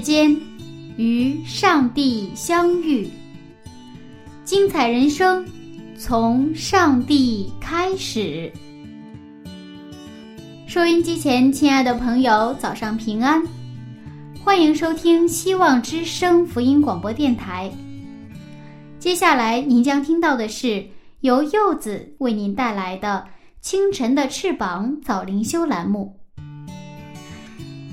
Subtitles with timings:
[0.00, 0.34] 间
[0.96, 3.08] 与上帝相遇，
[4.44, 5.46] 精彩人生。
[5.98, 8.50] 从上帝开始。
[10.66, 13.42] 收音机前，亲爱的朋友，早上平安，
[14.42, 17.70] 欢迎收听希望之声福音广播电台。
[18.98, 20.86] 接下来您将听到的是
[21.20, 23.22] 由柚子为您带来的
[23.60, 26.16] 《清晨的翅膀》早灵修栏目。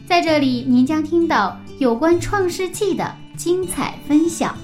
[0.05, 4.57] 在这里，您将听到有关创世纪的精彩分享。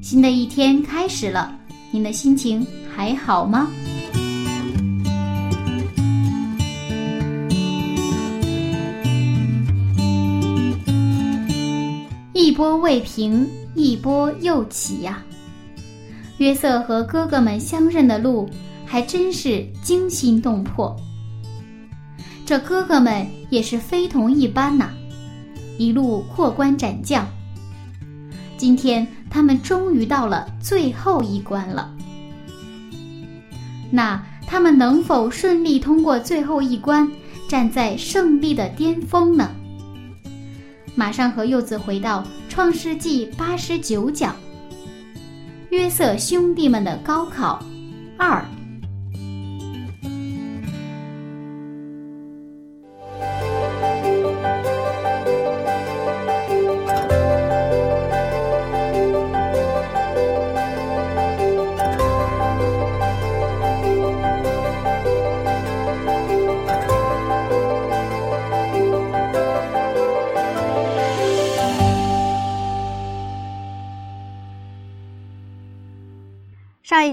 [0.00, 1.58] 新的一天开始了。
[1.90, 3.70] 您的心情还好吗？
[12.32, 15.22] 一波未平，一波又起呀！
[16.38, 18.48] 约瑟和哥哥们相认的路
[18.84, 20.96] 还真是惊心动魄。
[22.44, 24.90] 这哥哥们也是非同一般呐，
[25.78, 27.26] 一路过关斩将。
[28.56, 29.06] 今天。
[29.34, 31.92] 他们终于到了最后一关了。
[33.90, 37.10] 那他们能否顺利通过最后一关，
[37.48, 39.50] 站在胜利的巅峰呢？
[40.94, 44.36] 马上和柚子回到《创世纪》八十九讲，
[45.70, 47.60] 约瑟兄弟们的高考
[48.16, 48.40] 二。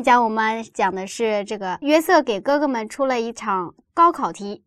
[0.01, 4.63] 一讲我们讲的是这个约瑟给哥哥们出了一场高考题，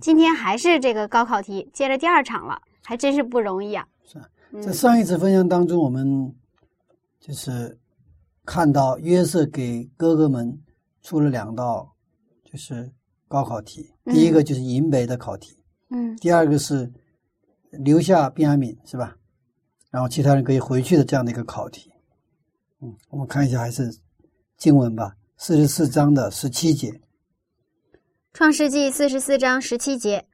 [0.00, 3.86] 今天还是这个高考题，接着第二场了，还真是不容易啊。
[4.06, 4.18] 是，
[4.62, 6.34] 在上一次分享当中，我们
[7.20, 7.78] 就是
[8.46, 10.58] 看到约瑟给哥哥们
[11.02, 11.94] 出了两道，
[12.42, 12.90] 就是
[13.28, 15.58] 高考题，第一个就是银北的考题，
[15.90, 16.90] 嗯，第二个是
[17.72, 19.14] 留下边敏是吧？
[19.90, 21.92] 然后其他人可以回去的这样的一个考题，
[22.80, 23.94] 嗯，我们看一下还是。
[24.60, 26.90] 经文吧，四十四章的十七节，
[28.34, 30.26] 《创世纪》四十四章十七节，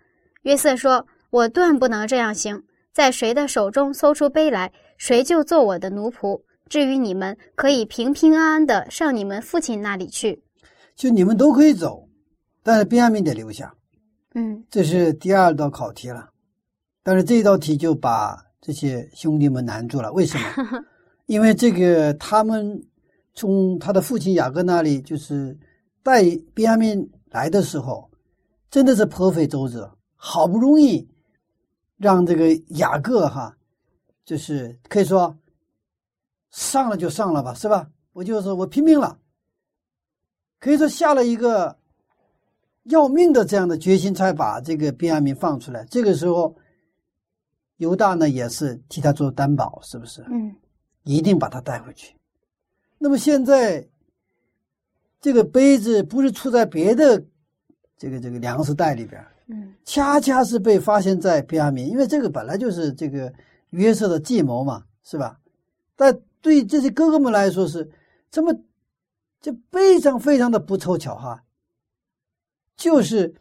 [0.42, 2.60] 约瑟说：“我断不能这样行，
[2.92, 6.42] 在谁的手中搜出杯来，谁就做我的奴仆。
[6.68, 10.42] 至于你们，可以平平安安的上你们父亲那里去。
[10.96, 12.08] 就你们都可以走，
[12.64, 13.72] 但是边亚明得留下。
[14.34, 16.30] 嗯，这是第二道考题了，
[17.04, 20.12] 但是这道题就把这些兄弟们难住了。
[20.12, 20.84] 为什么？
[21.26, 22.84] 因为这个他们。
[23.36, 25.56] 从他的父亲雅各那里，就是
[26.02, 26.24] 带
[26.54, 28.10] 便雅悯来的时候，
[28.70, 31.06] 真的是颇费周折，好不容易
[31.98, 33.56] 让这个雅各哈，
[34.24, 35.38] 就是可以说
[36.50, 37.90] 上了就上了吧，是吧？
[38.14, 39.18] 我就是我拼命了，
[40.58, 41.78] 可以说下了一个
[42.84, 45.84] 要命的这样的决心，才把这个边亚明放出来。
[45.84, 46.56] 这个时候，
[47.76, 50.22] 犹大呢也是替他做担保，是不是？
[50.30, 50.56] 嗯，
[51.02, 52.16] 一定把他带回去。
[52.98, 53.86] 那么现在，
[55.20, 57.22] 这个杯子不是处在别的
[57.96, 63.32] 这个这个粮食袋里边，嗯，恰恰是被发现在便雅悯，因为这个本来就是这个
[63.70, 65.38] 约瑟的计谋嘛，是吧？
[65.94, 67.90] 但对这些哥哥们来说是
[68.30, 68.54] 这么，
[69.40, 71.42] 这非常非常的不凑巧哈。
[72.76, 73.34] 就是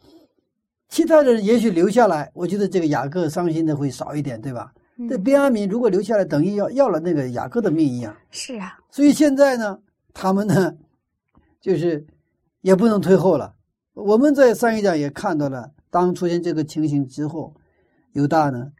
[0.88, 4.72] 其他人也许留下来，我觉得这个雅各伤心的会少一点，对吧？
[5.08, 8.16] 这边阿敏如果留下来，等于要要了那个雅各的命一样。
[8.30, 9.78] 是啊，所以现在呢，
[10.14, 10.74] 他们呢，
[11.60, 12.06] 就是
[12.62, 13.54] 也不能退后了。
[13.92, 17.54] 我们在上一讲也看到了，当出现这个情形之后，
[18.12, 18.72] 犹大呢，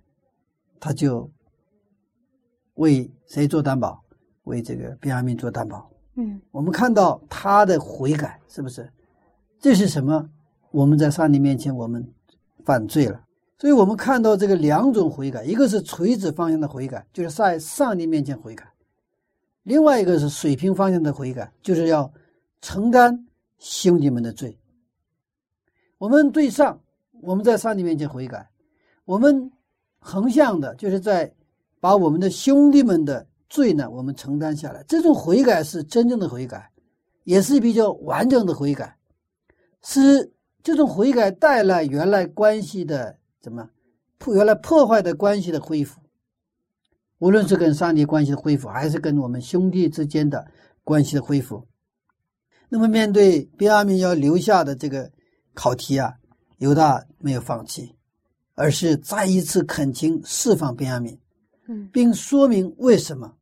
[0.80, 1.30] 他就
[2.74, 4.02] 为谁做担保？
[4.44, 5.90] 为这个边阿敏做担保。
[6.14, 8.90] 嗯，我们看到他的悔改，是不是？
[9.58, 10.30] 这是什么？
[10.70, 12.06] 我们在上帝面前，我们
[12.64, 13.20] 犯罪了。
[13.58, 18.64] 所以我们看到这个两种悔改，一个是垂直方向的悔改，就是在上帝面前悔改；
[19.62, 22.12] 另外一个是水平方向的悔改，就是要
[22.60, 23.26] 承担
[23.58, 24.58] 兄弟们的罪。
[25.96, 26.78] 我们对上，
[27.22, 28.40] 我们在上帝面前悔改；
[29.06, 29.50] 我们
[29.98, 31.32] 横向的，就是在
[31.80, 34.84] 把我们的兄弟们的罪呢，我们承担下来。
[34.86, 36.70] 这种悔改是真正的悔改，
[37.24, 38.94] 也是比较完整的悔改，
[39.82, 40.30] 是
[40.62, 43.70] 这种悔改带来原来关系的怎么
[44.18, 46.00] 破原来破坏的关系的恢复。
[47.18, 50.50] 无论是跟上帝关系的恢复，还是跟我们兄弟之间的
[50.82, 51.64] 关系的恢复，
[52.68, 55.12] 那么面对便雅悯要留下的这个
[55.54, 56.12] 考题啊，
[56.58, 57.94] 犹大没有放弃，
[58.56, 61.16] 而是再一次恳请释放便雅悯，
[61.68, 63.32] 嗯，并说明为什么。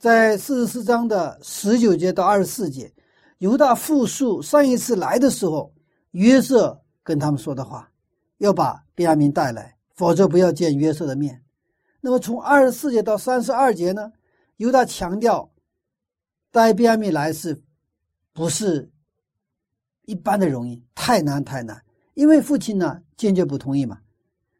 [0.00, 2.92] 在四十四章的十九节到二十四节，
[3.38, 5.72] 犹大复述上一次来的时候
[6.10, 7.88] 约瑟跟他们说的话，
[8.38, 11.42] 要把便雅悯带来，否则不要见约瑟的面。
[12.00, 14.12] 那么从二十四节到三十二节呢，
[14.56, 15.50] 犹大强调
[16.50, 17.62] 带便雅悯来是
[18.32, 18.90] 不是
[20.04, 21.82] 一般的容易，太难太难，
[22.14, 24.00] 因为父亲呢坚决不同意嘛，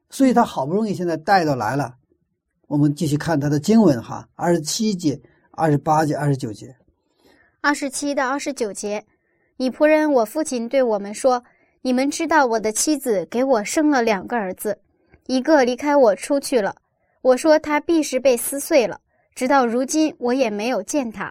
[0.08, 1.96] 所以他好不容易现在带到来了。
[2.66, 6.74] 我们继续看他的经文哈，二十七节、二十八节、二十九节。
[7.60, 9.04] 二十七到二十九节，
[9.58, 11.44] 你仆人我父亲对我们说
[11.86, 14.78] ：“你们知道我的妻子给我生了两个儿子，
[15.26, 16.74] 一个离开我出去了。
[17.20, 18.98] 我说他必是被撕碎了，
[19.34, 21.30] 直到如今我也没有见他。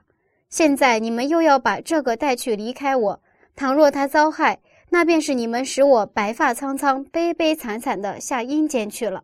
[0.50, 3.20] 现在你们又要把这个带去离开我，
[3.56, 4.60] 倘若他遭害，
[4.92, 9.24] 那便是你们使我白发苍苍、悲悲惨惨的下阴间去了。”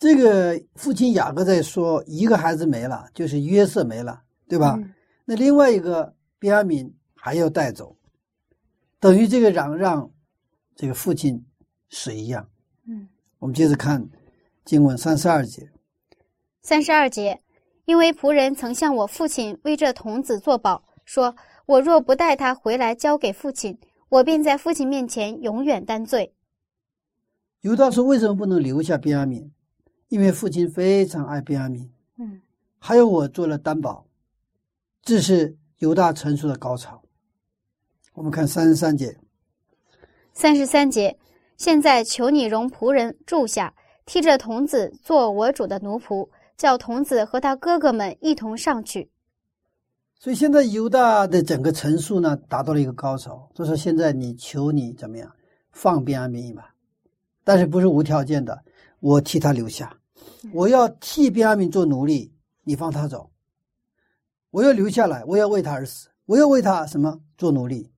[0.00, 4.74] 这个父亲雅各在说，一个孩子没了，就是约瑟没了，对吧？
[4.78, 4.92] 嗯
[5.26, 7.96] 那另外一个便雅敏还要带走，
[8.98, 10.10] 等于这个嚷让
[10.74, 11.44] 这个父亲
[11.88, 12.48] 是一样。
[12.86, 14.08] 嗯，我们接着看
[14.64, 15.70] 经文三十二节。
[16.62, 17.42] 三十二节，
[17.84, 21.36] 因为仆人曾向我父亲为这童子作保，说
[21.66, 23.78] 我若不带他回来交给父亲，
[24.08, 26.34] 我便在父亲面前永远担罪。
[27.60, 29.50] 犹大说：“为什么不能留下便雅悯？
[30.08, 31.88] 因为父亲非常爱便雅悯，
[32.18, 32.40] 嗯
[32.78, 34.06] 还有我做了担保。”
[35.02, 37.02] 这是犹大陈述的高潮。
[38.14, 39.18] 我们看三十三节。
[40.34, 41.16] 三十三节，
[41.56, 43.72] 现在求你容仆人住下，
[44.04, 49.08] 替这童子做我主的奴仆，叫童子和他哥哥们一同上去。
[50.18, 53.48] 所以现在犹大的整个陈述呢，达到了一个高潮。
[53.54, 55.30] 就是现在你求你怎么样
[55.70, 56.64] 放便安民一马，
[57.44, 58.64] 但是不是无条件的，
[58.98, 59.96] 我替他留下，
[60.52, 62.32] 我要替便安民做奴隶，
[62.64, 63.30] 你放他走，
[64.50, 67.93] 我要留下来，我要为他而死，我要为他什么做奴隶。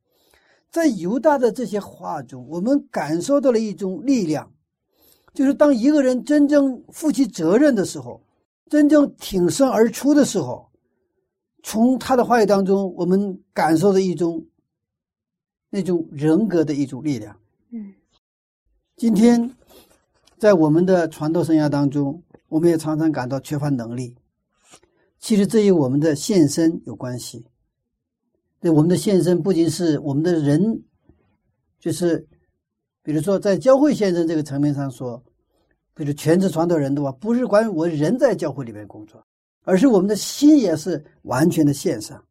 [0.76, 4.52] 在犹大的这些话中，我们感受到了一种力量，
[5.32, 8.22] 就是当一个人真正负起责任的时候，
[8.68, 10.70] 真正挺身而出的时候。
[11.62, 14.44] 从他的话语当中，我们感受的一种
[15.70, 17.34] 那种人格的一种力量。
[17.70, 17.94] 嗯，
[18.98, 19.50] 今天
[20.36, 24.14] 在我们的传道生涯当中，我们也常常感到缺乏能力。
[25.18, 27.46] 其实这与我们的献身有关系。
[28.66, 30.82] 对我们的献身，不仅是我们的人，
[31.78, 32.26] 就是
[33.04, 35.22] 比如说在教会献身这个层面上说，
[35.94, 39.24] 比如全职传道人的话，不是关于我人在教会里面工作。
[39.62, 42.24] 而是我们的心也是完全的献上，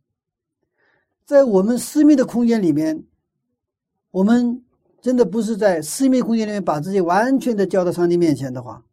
[1.25, 3.01] 在我们私密的空间里面，
[4.11, 4.61] 我们
[5.01, 8.83] 真的不是在私密空间里面把自己完全的交到上帝面前的话，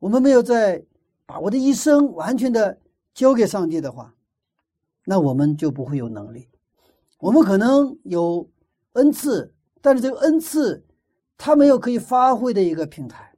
[0.00, 0.84] 我们没有在
[1.24, 2.78] 把我的一生完全的
[3.14, 4.12] 交给上帝的话，
[5.04, 6.48] 那我们就不会有能力。
[7.18, 8.50] 我们可能有
[8.92, 10.84] 恩赐，但是这个恩赐
[11.36, 13.32] 它没有可以发挥的一个平台。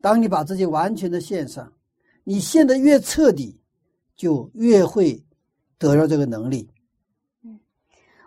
[0.00, 1.72] 当你把自己完全的献上。
[2.24, 3.58] 你献的越彻底，
[4.14, 5.24] 就越会
[5.78, 6.68] 得到这个能力。
[7.42, 7.58] 嗯，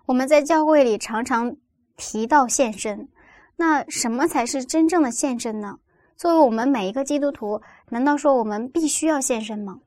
[0.07, 1.55] 我们在教会里常常
[1.97, 3.07] 提到献身，
[3.55, 5.77] 那什么才是真正的献身呢？
[6.17, 9.79] 作为我们每一个基督徒，难道说我们必须要献身吗？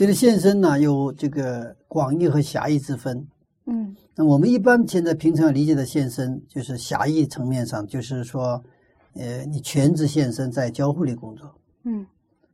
[0.00, 3.22] 这个献身呢，有这个广义和狭义之分。
[3.66, 8.64] 嗯，那我们一般现在平常理解的献身，就是狭义层面上，就是说，
[9.12, 11.54] 呃，你全职献身在教会里工作。
[11.84, 12.06] 嗯。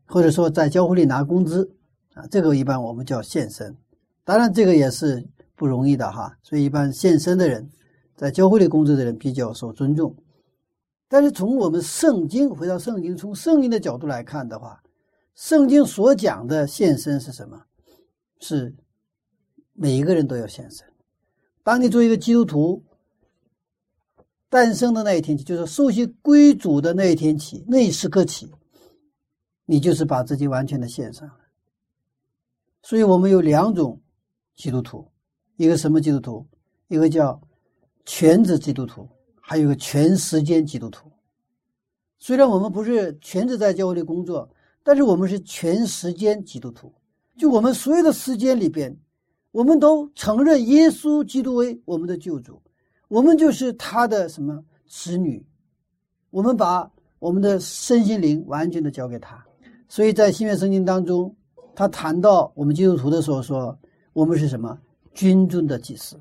[0.07, 1.71] 或者说在教会里拿工资，
[2.15, 3.73] 啊，这个一般我们叫献身，
[4.25, 5.25] 当然这个也是
[5.55, 6.37] 不容易的哈。
[6.43, 7.71] 所以一般献身的人，
[8.17, 10.13] 在教会里工作的人比较受尊重。
[11.09, 14.83] 但是从我们圣经回到圣经，从圣经的角度来看的话，
[15.37, 17.67] 圣经所讲的献身是什么？
[18.41, 18.75] 是
[19.75, 20.85] 每一个人都要献身。
[21.63, 22.83] 当你做一个基督徒
[24.49, 28.51] 诞生的那一天起，就是受洗归主的那一天起，那一时刻起。
[29.69, 31.41] 你就是把自己完全的献上了，
[32.83, 34.01] 所以我们有两种
[34.55, 35.11] 基督徒，
[35.57, 36.47] 一个什么基督徒？
[36.87, 37.41] 一个叫
[38.05, 39.09] 全职基督徒，
[39.41, 41.11] 还有一个全时间基督徒。
[42.21, 44.49] 虽然我们不是全职在教会里工作，
[44.87, 46.93] 但是我们是全时间基督徒。
[47.37, 48.97] 就我们所有的时间里边，
[49.51, 52.63] 我们都承认耶稣基督为我们的救主，
[53.09, 55.45] 我们就是他的什么子女，
[56.31, 56.89] 我们把
[57.19, 59.45] 我们的身心灵完全的交给他。
[59.89, 61.35] 所以在新约圣经当中，
[61.75, 63.77] 他谈到我们基督徒的时候说，
[64.13, 64.79] 我们是什么
[65.13, 66.17] 君尊的祭司。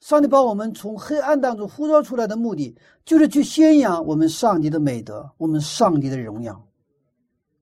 [0.00, 6.62] 上帝把我们从黑暗当中呼召出来的目的，就是去宣扬我们上帝的美德，我们上帝的荣耀。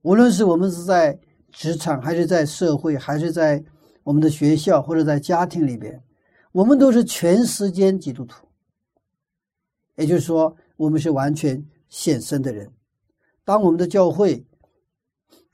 [0.03, 1.19] 无论是我们是在
[1.51, 3.63] 职场，还是在社会，还是在
[4.03, 6.03] 我们的学校，或者在家庭里边，
[6.53, 8.47] 我们都是全时间基督徒。
[9.97, 12.71] 也就是说，我们是完全献身的人。
[13.45, 14.45] 当我们的教会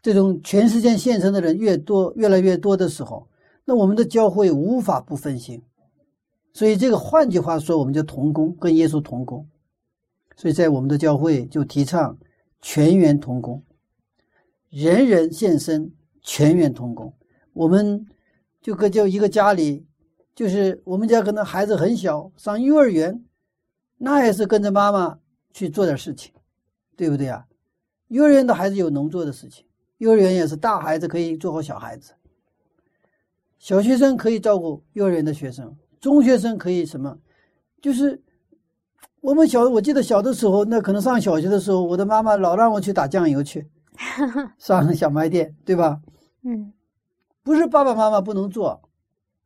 [0.00, 3.28] 这种全时间献身的人越多、越来越多的时候，
[3.64, 5.62] 那我们的教会无法不分心。
[6.54, 9.46] 所以，这个换句话说，我们就同工，跟耶稣同工。
[10.36, 12.16] 所以在我们的教会就提倡
[12.62, 13.62] 全员同工，
[14.70, 17.14] 人人献身，全员同工。
[17.52, 18.06] 我们
[18.60, 19.86] 就搁就一个家里，
[20.34, 23.24] 就是我们家可能孩子很小，上幼儿园，
[23.96, 25.18] 那也是跟着妈妈
[25.52, 26.32] 去做点事情，
[26.96, 27.46] 对不对啊？
[28.08, 29.64] 幼儿园的孩子有能做的事情，
[29.98, 32.12] 幼儿园也是大孩子可以做好小孩子，
[33.58, 35.76] 小学生可以照顾幼儿园的学生。
[36.00, 37.18] 中学生可以什么？
[37.82, 38.22] 就是
[39.20, 43.68] 我们小，我记得小的时候，那可能上小学的时候，我的妈妈老让我去打酱油去，
[44.58, 46.00] 上小卖店，对吧？
[46.42, 46.72] 嗯，
[47.42, 48.80] 不是爸爸妈妈不能做，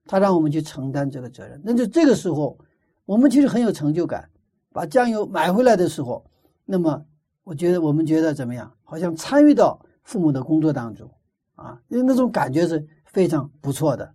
[0.07, 1.61] 他让我们去承担这个责任。
[1.65, 2.59] 那就这个时候，
[3.05, 4.29] 我们其实很有成就感。
[4.73, 6.25] 把酱油买回来的时候，
[6.65, 7.05] 那么
[7.45, 8.73] 我觉得我们觉得怎么样？
[8.85, 11.11] 好像参与到父母的工作当中
[11.55, 14.15] 啊，因为那种感觉是非常不错的，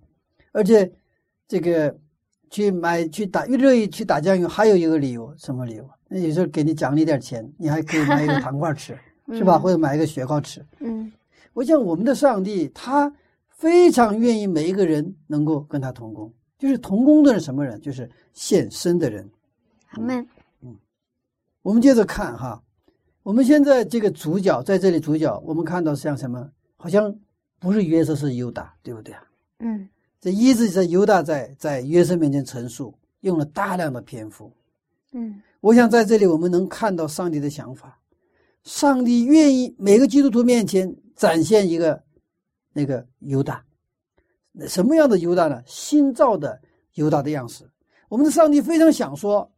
[0.51, 0.91] 而且
[1.47, 1.95] 这个。
[2.49, 5.85] 去买去打越乐意去打酱油，还有一个理由，什么理由？
[6.07, 8.97] 那有时候给你奖励点钱，你还可以买一个 糖块吃，
[9.29, 9.59] 是吧？
[9.59, 10.65] 或者买一个雪糕吃。
[10.79, 11.11] 嗯，
[11.53, 13.13] 我想我们的上帝他
[13.49, 17.79] 非常愿意每一个人能够跟他同工，就是同工的是什么人？
[17.81, 19.29] 就是献身的人。
[19.89, 20.27] 阿门。
[20.61, 20.75] 嗯，
[21.61, 22.61] 我们接着看哈，
[23.23, 26.49] 我们现在这个主角在这里，主角我们看到像什么？
[26.77, 27.13] 好像
[27.59, 29.23] 不是约瑟，是犹大，对不对啊？
[29.59, 29.87] 嗯。
[30.19, 32.91] 这一直在犹大在在约瑟面前陈述，
[33.21, 34.51] 用了大量的篇幅。
[35.11, 37.97] 嗯，我想在这里我们能看到上帝的想法。
[38.67, 42.03] 上帝愿意每个基督徒面前展现一个
[42.73, 43.63] 那个犹大，
[44.67, 45.63] 什么样的犹大呢？
[45.65, 46.61] 新造的
[46.95, 47.63] 犹大的样式。
[48.09, 49.49] 我们的上帝非常想说，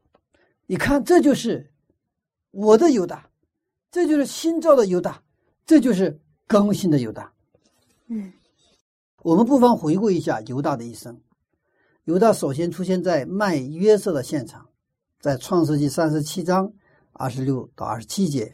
[0.68, 1.72] 你看，这就是
[2.52, 3.28] 我的犹大，
[3.90, 5.24] 这就是新造的犹大，
[5.66, 7.34] 这就是更新的犹大。
[8.10, 8.32] 嗯。
[9.24, 11.20] 我们不妨回顾一下犹大的一生。
[12.04, 14.70] 犹大首先出现在卖约瑟的现场，
[15.20, 16.72] 在创世纪三十七章
[17.14, 18.54] 二十六到二十七节。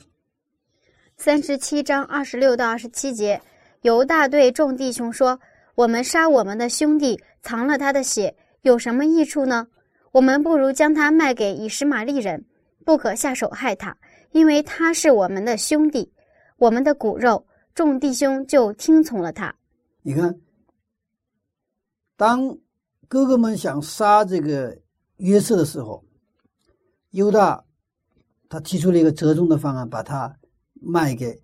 [1.17, 3.41] 三十七章二十六到二十七节，
[3.81, 5.39] 犹大对众弟兄说
[5.73, 9.67] ：“我们杀我们的兄弟，藏了他的血，有什么益处呢？
[10.11, 12.45] 我们不如将他卖给以实玛利人，
[12.85, 13.97] 不可下手害他，
[14.31, 16.11] 因为他是我们的兄弟，
[16.57, 19.53] 我们的骨肉。”众弟兄就听从了他。
[20.01, 20.39] 你看。
[22.15, 22.57] 当
[23.09, 24.77] 哥哥们想杀这个
[25.17, 26.05] 约瑟的时候，
[27.09, 27.65] 犹大
[28.47, 30.33] 他提出了一个折中的方案，把他
[30.85, 31.37] 卖给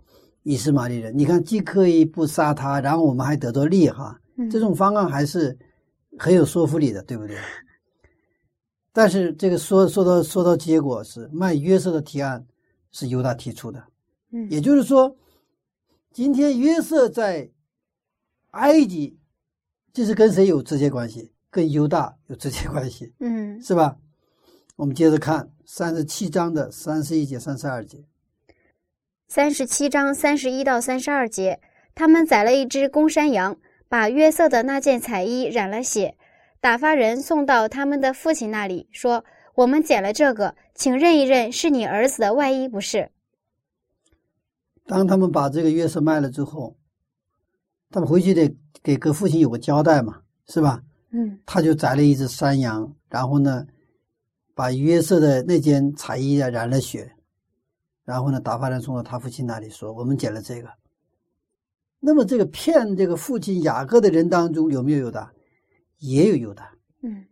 [0.44, 1.18] 以斯玛利人。
[1.18, 4.20] 你看，既可以不杀他，然后我们还得到利哈，
[4.50, 5.58] 这种方案还是
[6.20, 7.36] 很有说服力的，对不对？
[8.94, 12.46] 但是这个说说到说到结果是卖约瑟的提案
[12.92, 13.84] 是犹大提出的，
[14.32, 15.16] 嗯，也就是说，
[16.14, 17.50] 今天约瑟在
[18.52, 19.18] 埃及。
[19.94, 21.34] 这是跟谁有直接关系？
[21.50, 23.98] 跟犹大有直接关系，嗯，是吧？
[24.78, 28.02] 我们接着看三十七章的三十一节、三十二节。
[29.34, 31.62] 三十七章三十一到三十二节，
[31.96, 33.58] 他们宰了一只公山羊，
[33.88, 36.18] 把约瑟的那件彩衣染了血，
[36.60, 39.24] 打发人送到他们的父亲那里，说
[39.56, 43.10] ：“我们捡了这个，请认一认，是你儿子的外衣，不是？”
[44.86, 46.76] 当他们把这个约瑟卖了之后。
[47.90, 50.82] 他们回去得给个父亲有个交代嘛，是吧？
[51.14, 53.66] 嗯，他就宰了一只山羊，然后呢，
[54.54, 57.14] 把约瑟的那件彩衣啊染了血，
[58.12, 60.70] 然后呢，打发人送到他父亲那里说：“我们捡了这个。”
[62.02, 65.32] 那么，这个骗这个父亲雅各的人当中有没有犹大？
[66.00, 66.70] 也有犹大。
[67.04, 67.26] 嗯，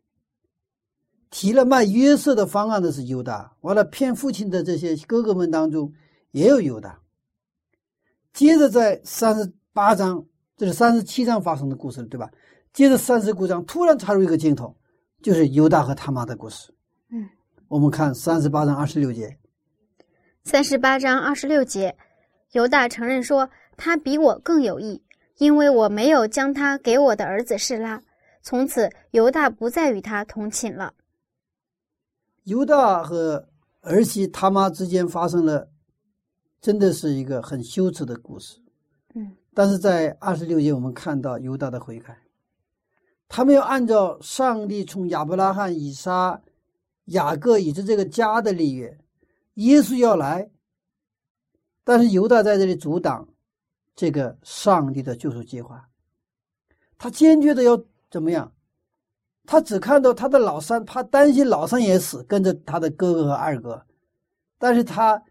[1.29, 5.91] 提了卖约瑟的方案的是犹大，完了骗父亲的这些哥哥们当中
[6.31, 7.01] 也有犹大。
[8.31, 10.25] 接着在三十八章。
[10.55, 12.29] 这是三十七章发生的故事了，对吧？
[12.73, 14.75] 接着三十九章突然插入一个镜头，
[15.21, 16.73] 就是犹大和他妈的故事。
[17.11, 17.29] 嗯，
[17.69, 19.38] 我们看三十八章二十六节，
[20.43, 21.95] 三十八章二十六节，
[22.53, 25.03] 犹大承认说他比我更有义，
[25.37, 28.01] 因为我没有将他给我的儿子示拉。
[28.41, 30.93] 从此，犹大不再与他同寝了。
[32.45, 33.49] 犹大和
[33.81, 35.69] 儿媳他妈之间发生了，
[36.61, 38.59] 真的是一个很羞耻的故事。
[39.13, 42.17] 嗯，但是在二十六节，我们看到犹大的悔改，
[43.27, 46.41] 他们要按照上帝从亚伯拉罕、以撒、
[47.05, 48.97] 雅各以及这个家的立约，
[49.59, 50.49] 耶稣要来，
[51.83, 53.27] 但是犹大在这里阻挡
[53.95, 55.87] 这个上帝的救赎计划，
[56.97, 58.53] 他坚决的要怎么样？
[59.45, 63.85] 他只看到他的老三，他担心老三也死，跟着他的哥哥和二哥，
[64.57, 65.21] 但是他。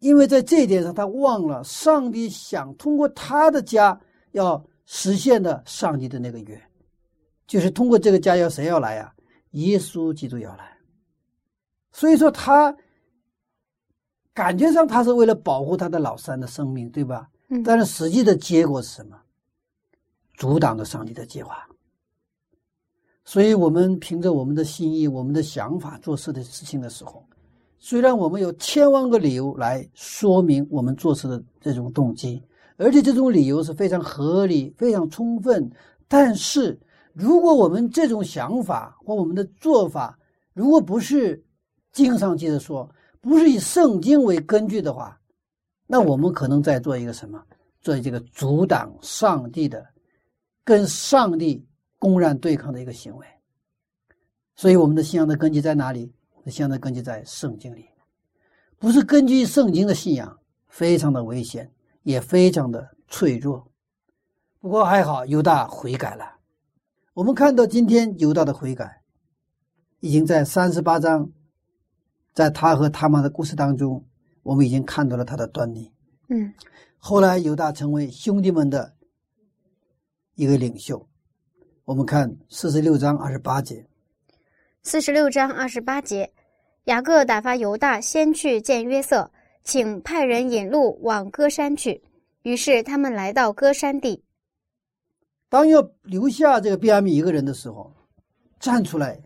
[0.00, 3.98] 因为在这一点上，他忘了上帝想通过他的家
[4.32, 6.62] 要实现的上帝的那个约，
[7.46, 9.14] 就是通过这个家要谁要来呀？
[9.52, 10.76] 耶稣基督要来。
[11.90, 12.76] 所以说他
[14.34, 17.30] 感觉上他是为了保护他的老三的生命，对吧？
[17.48, 17.62] 嗯。
[17.62, 19.16] 但是实际的结果是什么？
[20.36, 21.66] 阻挡了上帝的计划。
[23.24, 27.24] 所以我们凭着我们的心意、我们的想法做事的事情的时候。
[27.78, 32.42] 虽然我们有千万个理由来说明我们做事的这种动机，
[32.76, 35.70] 而且这种理由是非常合理、非常充分，
[36.08, 36.78] 但是
[37.12, 40.18] 如果我们这种想法或我们的做法，
[40.54, 41.44] 如果不是
[41.92, 42.90] 经上接着说，
[43.24, 45.18] 不是以圣经为根据的话，
[45.86, 47.42] 那我们可能在做一个什么？
[47.80, 49.84] 做这个阻挡上帝的、
[50.62, 51.66] 跟上帝
[51.98, 53.26] 公然对抗的一个行为。
[54.54, 56.12] 所以，我们的信仰的根基在哪里？
[56.46, 57.86] 现在根基在圣经里，
[58.78, 61.72] 不是根据圣经的信仰，非常的危险，
[62.02, 63.66] 也非常的脆弱。
[64.60, 66.36] 不过还好，犹大悔改了。
[67.14, 69.02] 我们看到今天犹大的悔改，
[70.00, 71.30] 已经在三十八章，
[72.34, 74.04] 在他和他妈的故事当中，
[74.42, 75.90] 我们已经看到了他的端倪。
[76.28, 76.52] 嗯，
[76.98, 78.92] 后来犹大成为兄弟们的
[80.34, 81.08] 一个领袖。
[81.84, 83.86] 我们看四十六章二十八节。
[84.82, 86.32] 四十六章二十八节，
[86.84, 89.30] 雅各打发犹大先去见约瑟，
[89.62, 92.02] 请派人引路往歌山去。
[92.42, 94.22] 于是他们来到歌山地。
[95.48, 97.94] 当要留下这个便雅悯一个人的时候，
[98.58, 99.22] 站出来，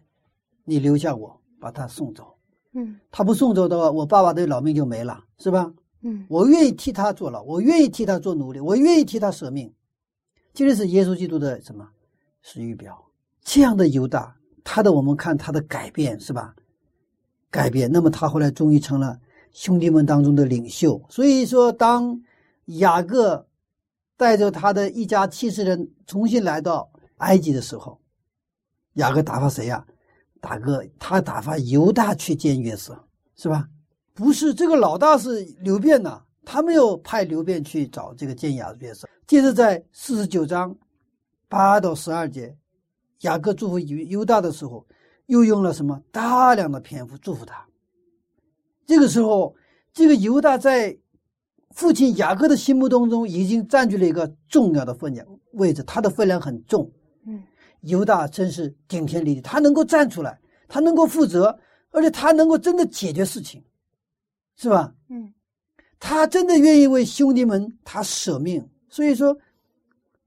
[0.65, 2.38] 你留下我，把他送走。
[2.79, 5.73] 嗯，他不送走的话，我爸爸的老命就没了，是吧？
[6.03, 9.73] 嗯，我愿意替他坐牢，我愿意替他做奴隶，我愿意替他舍命。
[10.55, 11.89] 这就是耶稣基督的什么？
[12.43, 13.05] 是预表。
[13.43, 14.37] 这样的犹大。
[14.71, 16.55] 他的我们看他的改变是吧？
[17.51, 19.19] 改变，那么他后来终于成了
[19.51, 21.03] 兄弟们当中的领袖。
[21.09, 22.21] 所以说，当
[22.67, 23.47] 雅各
[24.19, 27.99] 带着他的一家七十人重新来到埃及的时候，
[28.95, 29.87] 雅各打发谁呀？
[30.41, 32.99] 大哥，他打发犹大去见约瑟，
[33.37, 33.69] 是吧？
[34.15, 39.09] 不是这个老大是刘辩呐，他没有派刘辩去找这个见雅约瑟。
[39.27, 40.77] 接着在四十九章
[41.49, 42.57] 八到十二节。
[43.23, 44.87] 雅各祝福犹大的时候，
[45.27, 47.67] 又用了什么大量的篇幅祝福他。
[48.87, 49.57] 这个时候，
[49.93, 50.97] 这个犹大在
[51.71, 56.89] 父亲雅各的心目当中已经占据了一个重要的分量位置，他的分量很重。
[57.83, 60.39] 嗯，犹大真是顶天立地，他能够站出来，
[60.69, 61.59] 他能够负责，
[61.91, 63.63] 而且他能够真的解决事情，
[64.57, 64.95] 是吧？
[65.09, 65.33] 嗯，
[65.99, 69.37] 他真的愿意为兄弟们他舍命，所以说。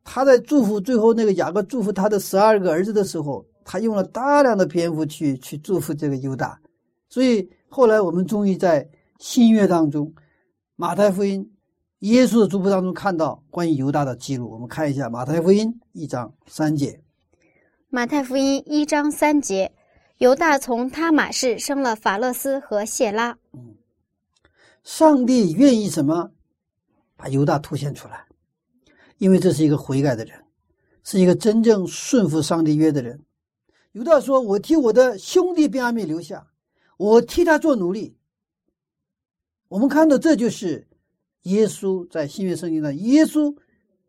[0.04, 6.60] 他在祝福最后那个雅各祝福他的十二个儿子的时候，他用了大量的篇幅去去祝福这个犹大，
[7.08, 10.12] 所以后来我们终于在新约当中，
[10.76, 11.48] 马太福音
[12.00, 14.50] 耶稣的祝福当中看到关于犹大的记录。
[14.50, 17.00] 我们看一下马太福音一章三节。
[17.94, 19.70] 马太福音一章三节，
[20.20, 23.38] 犹大从他马氏生了法勒斯和谢拉。
[23.52, 23.76] 嗯，
[24.82, 26.32] 上帝愿意什么？
[27.18, 28.26] 把犹大凸显出来。
[29.18, 30.42] 因为这是一个悔改的人，
[31.04, 33.26] 是一个真正顺服上帝约的人。
[33.92, 36.48] 犹大说：“我替我的兄弟便雅悯留下，
[36.96, 38.16] 我替他做奴隶。”
[39.68, 40.88] 我们看到，这就是
[41.42, 43.54] 耶稣在新约圣经上，耶稣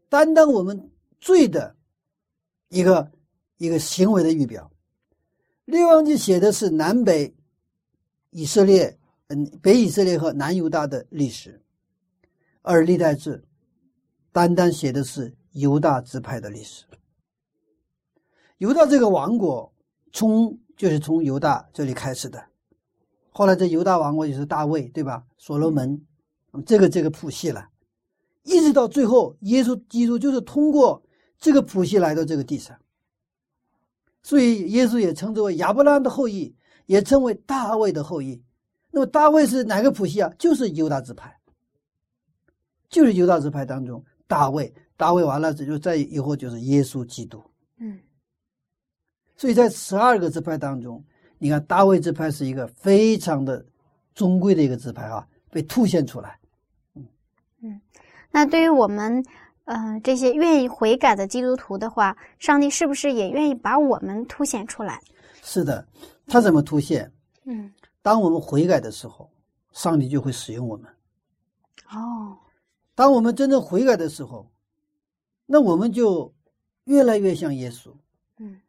[0.08, 0.88] 担当我们
[1.20, 1.74] 罪的
[2.68, 3.10] 一个
[3.62, 4.72] 一个行为的预表。
[5.66, 7.32] 列王记写的是南北
[8.30, 8.98] 以色列，
[9.28, 11.62] 嗯，北以色列和南犹大的历史，
[12.62, 13.44] 而历代志。
[14.32, 16.84] 单单写的是犹大支派的历史。
[18.58, 19.72] 犹大这个王国，
[20.10, 22.42] 从就是从犹大这里开始的。
[23.30, 25.22] 后来这犹大王国就是大卫，对吧？
[25.38, 26.04] 所罗门，
[26.66, 27.68] 这个这个谱系了。
[28.42, 31.00] 一直到最后，耶稣基督就是通过
[31.38, 32.76] 这个谱系来到这个地上。
[34.22, 36.54] 所以，耶稣也称之为亚伯拉罕的后裔，
[36.86, 38.40] 也称为大卫的后裔。
[38.92, 40.32] 那么，大卫是哪个谱系啊？
[40.38, 41.36] 就是犹大支派，
[42.88, 44.72] 就是犹大支派当中大卫。
[44.96, 47.42] 大卫完了，这就在以后就是耶稣基督。
[47.78, 47.98] 嗯，
[49.36, 51.04] 所以在十二个支派当中，
[51.38, 53.66] 你看大卫支派是一个非常的
[54.14, 56.38] 尊贵的一个支派啊，被凸显出来。
[56.94, 57.04] 嗯
[57.62, 57.80] 嗯，
[58.30, 59.24] 那对于我们。
[59.64, 65.00] 呃，这些愿意悔改的基督徒的话，上帝是不是也愿意把我们凸显出来？
[65.42, 65.86] 是的，
[66.26, 67.10] 他怎么凸显？
[67.44, 67.72] 嗯，
[68.02, 69.30] 当我们悔改的时候，
[69.72, 70.90] 上帝就会使用我们。
[71.90, 72.36] 哦，
[72.94, 74.50] 当我们真正悔改的时候，
[75.46, 76.32] 那我们就
[76.84, 77.92] 越来越像耶稣。
[78.38, 78.60] 嗯，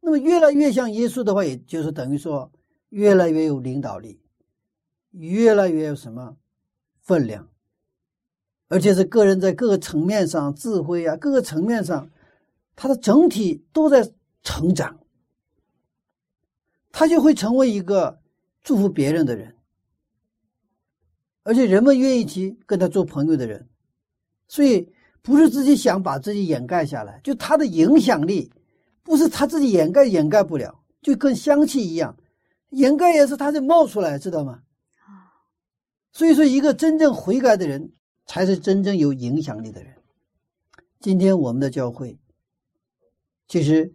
[0.00, 2.50] 那么越来越像耶稣的话，也就是等于说
[2.90, 4.20] 越来越有领导力，
[5.12, 6.36] 越来越有什么
[7.00, 7.48] 分量。
[8.74, 12.10] 而且是个人在各个层面上智慧啊，各个层面上，
[12.74, 14.04] 他的整体都在
[14.42, 14.98] 成长，
[16.90, 18.18] 他就会成为一个
[18.64, 19.54] 祝福别人的人，
[21.44, 23.68] 而且人们愿意去跟他做朋友的人，
[24.48, 28.52] 所以不是自己想把自己掩盖下来，就他的影响力
[29.04, 32.16] 不是他自己掩盖掩盖不了，就跟香气一样，
[32.70, 34.62] 掩盖也是他在冒出来，知道吗？
[36.10, 37.92] 所以说，一个真正悔改的人。
[38.26, 39.94] 才是真正有影响力的人。
[41.00, 42.18] 今天我们的教会，
[43.46, 43.92] 其实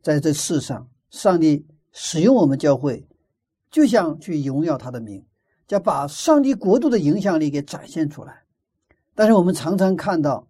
[0.00, 3.06] 在这世上，上帝使用我们教会，
[3.70, 5.24] 就像去荣耀他的名，
[5.66, 8.44] 叫把上帝国度的影响力给展现出来。
[9.14, 10.46] 但是我们常常看到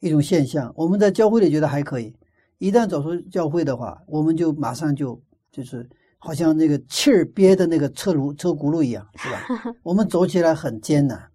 [0.00, 2.14] 一种现象，我们在教会里觉得还可以，
[2.58, 5.18] 一旦走出教会的话，我们就马上就
[5.50, 9.74] 就是好像那个气儿憋的那个车轱车轱辘一样，是吧？
[9.82, 11.31] 我们走起来很艰难。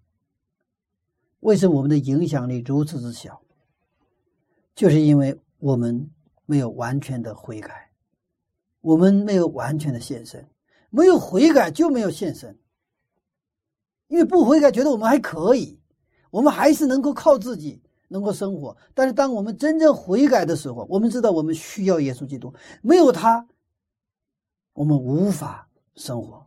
[1.40, 3.40] 为什么我们的影响力如此之小？
[4.74, 6.10] 就是因为我们
[6.46, 7.90] 没有完全的悔改，
[8.80, 10.48] 我们没有完全的献身，
[10.90, 12.56] 没有悔改就没有献身。
[14.06, 15.78] 因为不悔改，觉得我们还可以，
[16.30, 18.76] 我们还是能够靠自己能够生活。
[18.94, 23.46] 但是当我们真正悔改的时候，我们知道我们需要耶稣基督，没有他，
[24.72, 26.46] 我们无法生活。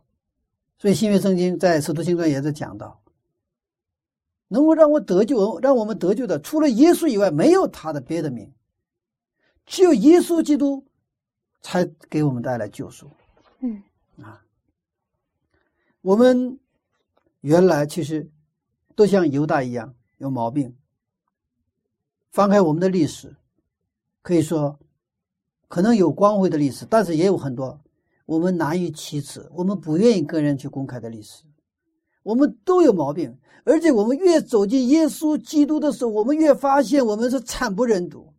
[0.78, 3.01] 所以新约圣经在使徒行传也在讲到。
[4.52, 8.52] 能够让我得救，让我们得救的，除了耶稣以外，没有他的别的名，
[9.64, 10.84] 只有耶稣基督
[11.62, 13.10] 才给我们带来救赎。
[13.60, 13.82] 嗯，
[14.22, 14.44] 啊，
[16.02, 16.58] 我们
[17.40, 18.30] 原来其实
[18.94, 20.76] 都像犹大一样有毛病。
[22.30, 23.34] 翻开我们的历史，
[24.20, 24.78] 可以说
[25.66, 27.80] 可能有光辉的历史，但是也有很多
[28.26, 31.44] 我们难以启齿、我们不愿意跟人去公开的历史。
[32.22, 38.32] 我们都有毛病，而且我们越走进耶稣基督的时候，我们越发现我们是惨不忍睹。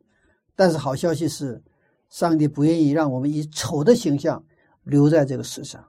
[0.56, 1.64] 但是好消息是，
[2.10, 4.44] 上帝不愿意让我们以丑的形象
[4.84, 5.84] 留在这个世上，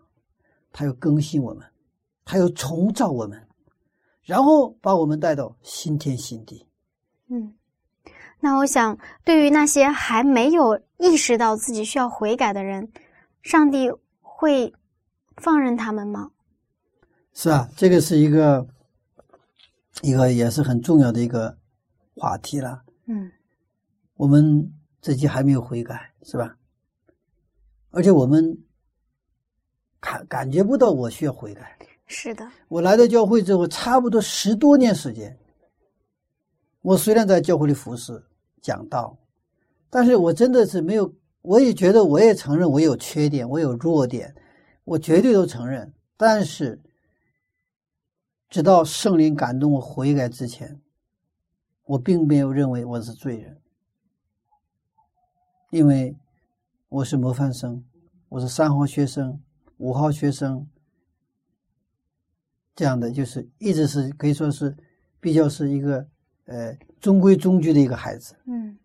[0.73, 1.67] 他要更新我们，
[2.25, 3.47] 他要重造我们，
[4.23, 6.67] 然后把我们带到新天新地。
[7.29, 7.55] 嗯，
[8.41, 12.91] 那我想，对于那些还没有意识到自己需要悔改的人，
[13.43, 13.91] 上帝
[14.23, 14.73] 会
[15.37, 16.31] 放任他们吗？
[17.35, 18.67] 是啊，这个是一个
[20.03, 21.57] 一个也是很重要的一个
[22.17, 22.83] 话题了。
[23.07, 23.31] 嗯，
[24.15, 26.57] 我们自己还没有悔改，是吧？
[27.91, 28.59] 而且我们
[30.01, 31.79] 感感觉不到我需要悔改。
[32.07, 35.39] 是的，我来到教会之后，差不多十多年时间。
[36.83, 38.23] 我虽然在教会里服侍
[38.61, 39.17] 讲道，
[39.89, 41.15] 但是我真的是没有。
[41.43, 44.35] 我也觉得，我也承认我有缺点，我有弱点，
[44.85, 45.93] 我绝对都承认。
[46.17, 46.81] 但是。
[48.55, 50.81] 直到圣灵感动我悔改之前，
[51.87, 53.61] 我并没有认为我是罪人，
[55.73, 56.17] 因为
[56.89, 57.83] 我是模范生，
[58.29, 59.43] 我是三号学生、
[59.79, 60.69] 五号学生，
[62.77, 64.77] 这样的就是一直是可以说是
[65.19, 66.07] 比较是一个
[66.45, 68.37] 呃中规中矩的一个孩子。
[68.47, 68.79] 嗯。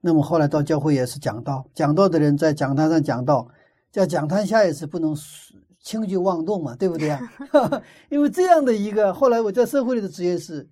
[0.00, 3.46] 那么后来到教会也是讲道，讲道的人在讲台上讲道，
[3.92, 5.14] 在讲台下也是不能。
[5.82, 7.20] 轻举妄动嘛，对不对啊？
[8.08, 10.68] 因为这样的一个，后来我在社会里的职业是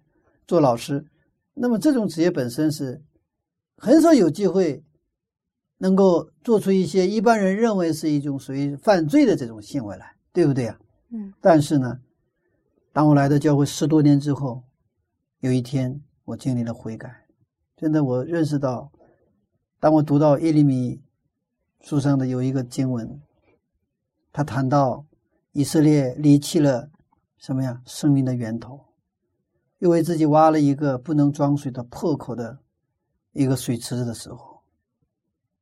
[0.47, 1.05] 做老师，
[1.53, 3.03] 那么这种职业本身是
[3.77, 4.83] 很少有机会
[5.79, 10.79] 能够做出一些一般人认为是一种属于犯罪的这种行为来，对不对啊？
[11.11, 11.35] 嗯。
[11.41, 11.99] 但是呢，
[12.93, 14.63] 当我来到教会十多年之后，
[15.41, 17.27] 有一天我经历了悔改，
[17.77, 18.93] 真的我认识到，
[19.81, 21.01] 当我读到耶利米
[21.81, 23.21] 书上的有一个经文。
[24.33, 25.05] 他谈到
[25.53, 26.91] 以色列离弃了
[27.39, 27.83] 什么呀？
[27.87, 28.81] 生命的源头，
[29.79, 32.59] 又为自己挖了一个不能装水的破口的
[33.33, 34.63] 一个水池子的时候，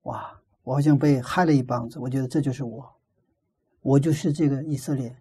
[0.02, 0.34] 哇！
[0.64, 1.98] 我好像被害了一棒子。
[1.98, 2.94] 我觉得这就是我，
[3.80, 5.16] 我就是这个以色列，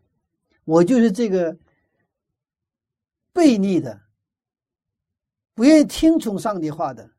[0.65, 1.57] 我就是这个
[3.33, 4.01] 悖逆的、
[5.53, 7.09] 不愿意听从上帝话的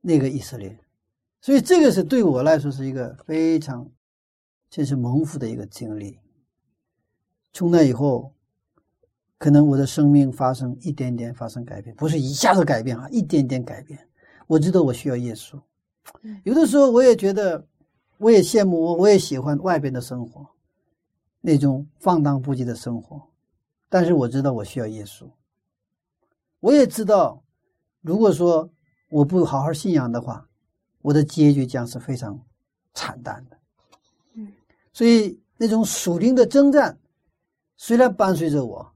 [0.00, 0.78] 那个以色列。
[1.42, 3.86] 所以，这个是对我来说是一个非常，
[4.70, 6.18] 这是蒙福的一个经历。
[7.52, 8.32] 从那以后。
[9.42, 13.98] 可能我的生命发生一点点发生改变，不是一下子改变啊，一点点改变。
[14.46, 15.58] 我知道我需要耶稣。
[16.44, 17.66] 有的时候我也觉得，
[18.18, 20.46] 我也羡慕我，我也喜欢外边的生活，
[21.40, 23.30] 那种放荡不羁的生活。
[23.88, 25.26] 但是我知道我需要耶稣。
[26.60, 27.42] 我也知道，
[28.02, 28.70] 如果说
[29.08, 30.50] 我不好好信仰的话，
[31.00, 32.38] 我的结局将是非常
[32.92, 33.56] 惨淡的。
[35.00, 36.98] 嗯，所以那种属灵的征战，
[37.78, 38.92] 虽然伴随着我。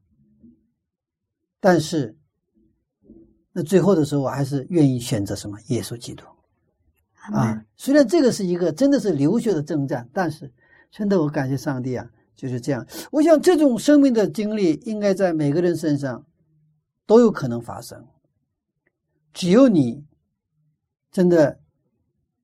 [1.61, 2.14] 但是，
[3.53, 5.59] 那最后的时候，我还是愿意选择什么？
[5.69, 6.27] 耶稣基督
[7.33, 7.64] 啊！
[7.75, 10.53] 虽然这个是一个真的是流血的征战，但是
[10.90, 12.87] 真的我感谢上帝啊，就是这样。
[13.11, 16.23] 我想这种生命的经历应该在每个人身上
[17.07, 18.07] 都有可能发生。
[19.33, 20.05] 只有你
[21.11, 21.59] 真的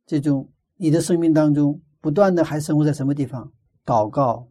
[0.07, 3.51] 这种你的生命当中不断的还生活在什么地方？
[3.85, 4.47] 祷告、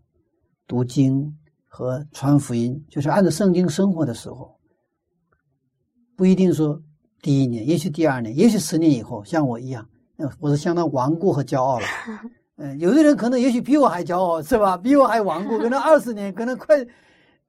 [0.68, 1.36] 读经
[1.66, 4.56] 和传福音，就是按照圣经生活的时候。
[6.16, 6.82] 不一定说
[7.22, 9.88] 第一年，也许第二年，也许十年以后，像我一样，
[10.40, 11.86] 我是相当顽固和骄傲了。
[12.58, 14.76] 嗯，有的人可能也许比我还骄傲，是吧？
[14.76, 16.76] 比我还顽固，可能二十年，可能快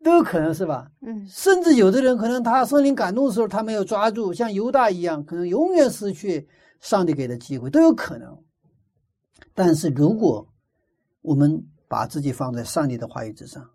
[0.05, 0.89] 都有可能是吧？
[1.01, 6.49] 嗯，甚至有的人可能他圣灵感动的时候，他没有抓住，像犹大一样，可能永远失去
[6.81, 8.39] 上帝给的机会，都有可能。
[9.62, 10.49] 但是如果
[11.20, 13.70] 我们把自己放在上帝的话语之上，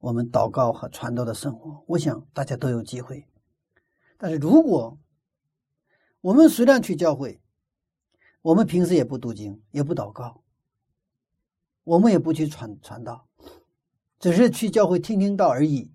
[0.00, 3.28] 我们祷告和传道的生活，我想大家都有机会。
[4.18, 4.98] 但是如果
[6.20, 7.40] 我们虽然去教会，
[8.42, 10.42] 我们平时也不读经，也不祷告，
[11.84, 13.28] 我们也不去传传道，
[14.18, 15.92] 只是去教会听听道而已，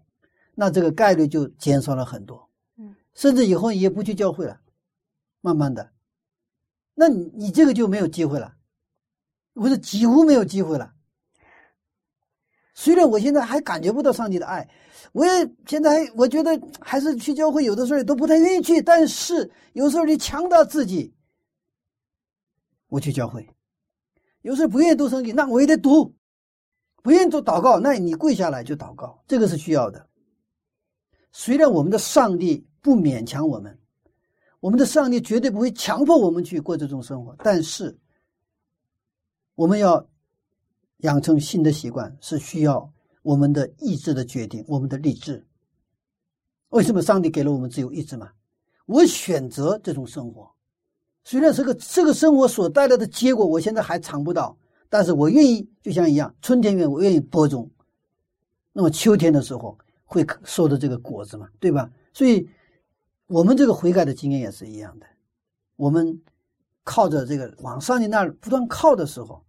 [0.53, 2.49] 那这个概率就减少了很多。
[2.77, 4.61] 嗯，甚至以后也不去教会了，
[5.41, 5.91] 慢慢的，
[6.95, 8.55] 那你你这个就没有机会了，
[9.53, 10.93] 或者几乎没有机会了。
[12.73, 14.67] 虽然我现在还感觉不到上帝的爱，
[15.11, 21.13] 我也现在还我觉得还是去教会有的时候都不太愿意去，但是有时候你强大自己，
[22.87, 23.47] 我去教会，
[24.41, 26.13] 有时候不愿意读圣经，那我也得读；
[27.01, 30.09] 不愿意做祷告，那你跪下来就祷告，这个是需要的。
[31.31, 33.77] 虽然我们的上帝不勉强我们，
[34.65, 37.95] 我们的上帝绝对不会强迫我们去过这种生活，但是
[39.53, 40.03] 我们要。
[40.99, 42.89] 养成新的习惯是需要
[43.21, 45.45] 我们的意志的决定，我们的励志。
[46.69, 48.31] 为什么上帝给了我们自由意志嘛？
[48.85, 50.49] 我选择这种生活，
[51.25, 54.57] 虽然这个这个生活所带来的结果，我现在还尝不到，
[54.89, 57.69] 但是我愿意，就像一样，春天愿我愿意播种，
[58.71, 61.91] 那么秋天的时候会收的这个果子嘛，对吧？
[62.13, 62.47] 所以，
[63.27, 65.05] 我们这个悔改的经验也是一样的，
[65.75, 66.21] 我们
[66.83, 69.43] 靠着这个往上帝那儿不断靠的时候。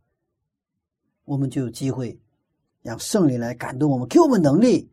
[1.25, 2.17] 我们就有机会
[2.83, 4.89] 让圣灵来感动我们，给我们能力，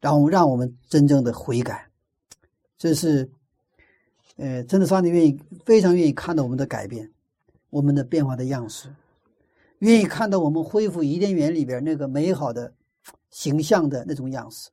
[0.00, 1.90] 然后让我们真正的悔改。
[2.78, 3.28] 这是，
[4.36, 7.12] 呃，真的上帝愿意非常愿意看到我们的改变，
[7.68, 8.88] 我们的变化的样式，
[9.80, 12.72] 愿意看到我们恢复伊甸园里边那个美好的
[13.30, 14.70] 形象的那种样式。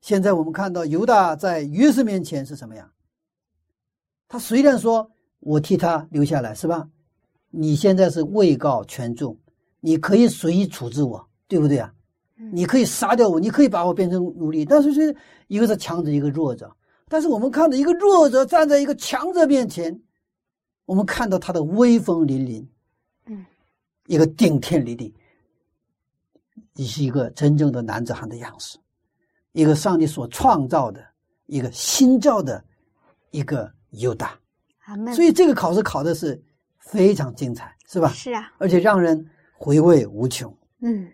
[0.00, 2.90] 现在我们看到犹大在约瑟面前是什么呀？
[4.28, 5.10] 他虽然说
[5.40, 6.88] 我替他留下来，是吧？
[7.50, 9.36] 你现在是位高权重。
[9.80, 11.92] 你可以随意处置我，对不对啊？
[12.52, 14.64] 你可以杀掉我，你可以把我变成奴隶。
[14.64, 15.14] 但是是
[15.48, 16.70] 一个是强者，一个弱者。
[17.08, 20.00] 但是我们看到一个弱者站在一个强者面前，
[20.84, 22.64] 我们看到他的威风凛凛，
[23.26, 23.44] 嗯，
[24.06, 25.14] 一个顶天立地，
[26.74, 28.78] 你是一个真正的男子汉的样式，
[29.52, 31.04] 一个上帝所创造的
[31.46, 32.62] 一个新造的
[33.30, 34.38] 一个犹大。
[35.14, 36.42] 所以这个考试考的是
[36.78, 38.08] 非常精彩，是吧？
[38.08, 39.28] 是啊，而且让人。
[39.62, 40.50] 回味无穷。
[40.80, 41.06] 嗯。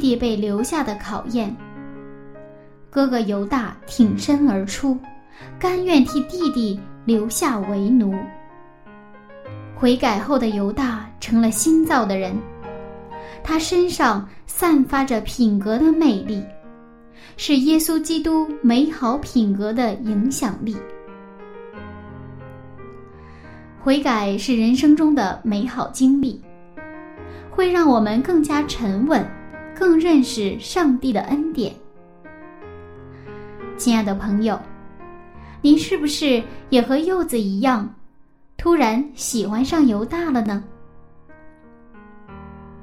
[0.00, 1.54] 弟被留下的考验，
[2.90, 4.98] 哥哥犹大挺身而出，
[5.58, 8.12] 甘愿替弟弟留下为奴。
[9.76, 12.34] 悔改后的犹大成了新造的人，
[13.44, 16.44] 他身上散发着品格的魅力，
[17.36, 20.76] 是耶稣基督美好品格的影响力。
[23.82, 26.38] 悔改是人生中的美好经历，
[27.50, 29.24] 会让我们更加沉稳，
[29.80, 31.74] 更认识上帝的恩典。
[33.78, 34.60] 亲爱的朋友，
[35.62, 37.88] 您是不是也和柚子一样？
[38.58, 40.62] 突然喜欢上犹大了呢？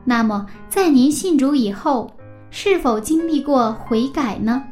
[0.04, 2.12] 那么，在您信主以后，
[2.50, 4.64] 是否经历过悔改呢？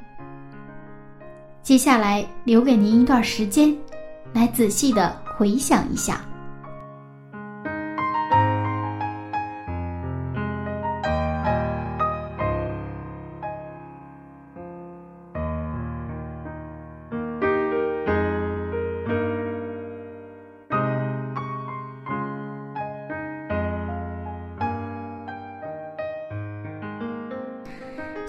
[1.61, 3.77] 接下来留给您一段时间，
[4.33, 6.21] 来仔细的回想一下。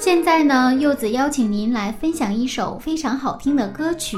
[0.06, 4.16] 现在呢，柚子邀请您来分享一首非常好听的歌曲，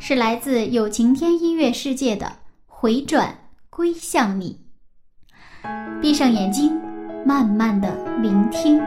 [0.00, 2.26] 是来自有晴天音乐世界的
[2.66, 3.32] 《回转
[3.70, 4.58] 归向你》。
[6.00, 6.76] 闭上眼睛，
[7.24, 8.80] 慢慢的聆听。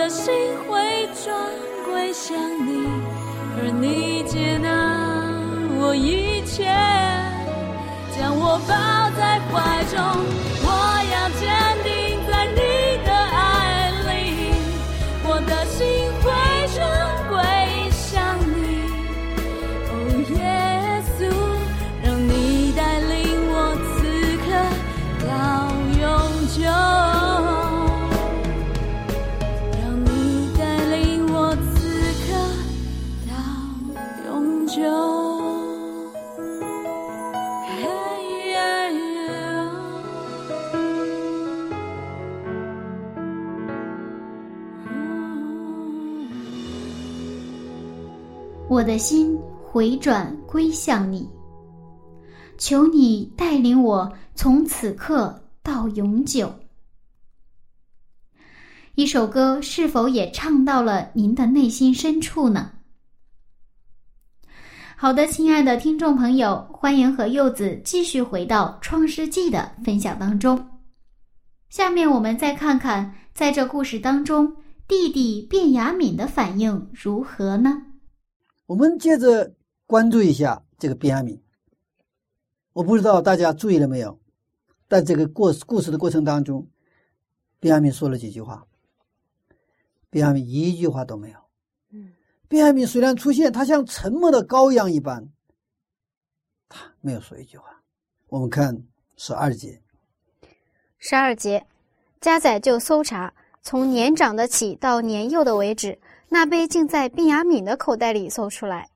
[0.00, 0.32] 的心
[0.66, 1.36] 会转
[1.84, 2.34] 归向
[2.66, 2.88] 你，
[3.58, 4.66] 而你接纳
[5.78, 6.64] 我一切，
[8.16, 10.49] 将我抱在怀中。
[48.80, 51.28] 我的心回转归向你，
[52.56, 56.50] 求你带领我从此刻到永久。
[58.94, 62.70] 一首歌是否也唱到了您的内心深处呢？
[64.96, 70.58] 好的，亲爱的听众朋友，欢迎和柚子继续回到《创世纪》的分享当中。
[71.68, 74.50] 下面我们再看看，在这故事当中，
[74.88, 77.82] 弟弟卞雅敏的反应如何呢？
[78.70, 79.52] 我们接着
[79.84, 81.40] 关注一下这个便雅悯。
[82.72, 84.20] 我不知道大家注意了没有，
[84.88, 86.68] 在这个过故事的过程当中，
[87.58, 88.64] 便雅悯说了几句话。
[90.08, 91.38] 便雅悯一句话都没有。
[91.90, 92.12] 嗯，
[92.46, 95.28] 便雅悯虽然出现，他像沉默的羔羊一般，
[96.68, 97.82] 他没有说一句话。
[98.28, 98.84] 我们看
[99.16, 99.82] 十二节，
[100.96, 101.66] 十二节，
[102.20, 105.98] 加载就搜查，从年长的起到年幼的为止，
[106.30, 108.88] 那杯竟在卞雅敏的口袋里搜出来。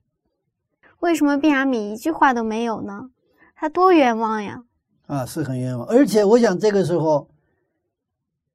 [1.01, 3.11] 为什么卞雅敏一句话都没有呢？
[3.55, 4.63] 他多冤枉呀！
[5.07, 5.87] 啊，是很冤枉。
[5.87, 7.29] 而且我想这个时候，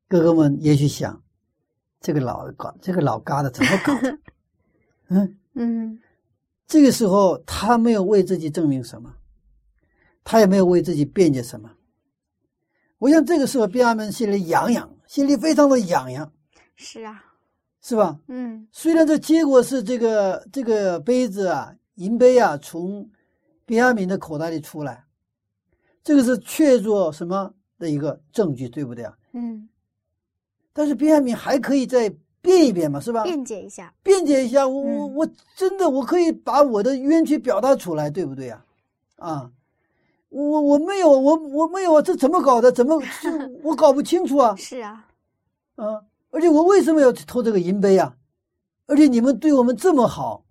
[0.08, 1.22] 哥哥们也许想，
[2.00, 4.18] 这个老搞这个老疙瘩怎么搞的？
[5.08, 6.00] 嗯，嗯
[6.66, 9.14] 这个时候他没有为自己证明什么，
[10.24, 11.70] 他也没有为自己辩解什么。
[12.98, 16.32] 我想这个时候便雅悯心里痒痒，心里非常的痒痒，
[16.76, 17.24] 是啊，
[17.82, 18.18] 是吧？
[18.28, 23.08] 嗯虽然这结果是这个这个杯子啊，银杯啊，从
[23.64, 25.04] 比亚敏的口袋里出来，
[26.02, 29.16] 这个是确凿什么的一个证据，对不对啊？
[29.32, 29.68] 嗯，
[30.72, 32.12] 但是比亚敏还可以再
[32.42, 33.22] 辩一辩嘛，是吧？
[33.22, 33.92] 辩解一下。
[34.02, 38.64] 辩解一下，我我嗯我真的我可以把我的冤屈表达出来，对不对呀？
[39.16, 39.50] 啊，
[40.28, 42.70] 我我没有，我我没有，这怎么搞的？
[42.72, 43.30] 怎么这
[43.62, 44.54] 我搞不清楚啊？
[44.56, 45.06] 是啊，
[45.76, 46.02] 啊！
[46.30, 48.16] 而且我为什么要去偷这个银杯啊？
[48.86, 50.44] 而且你们对我们这么好，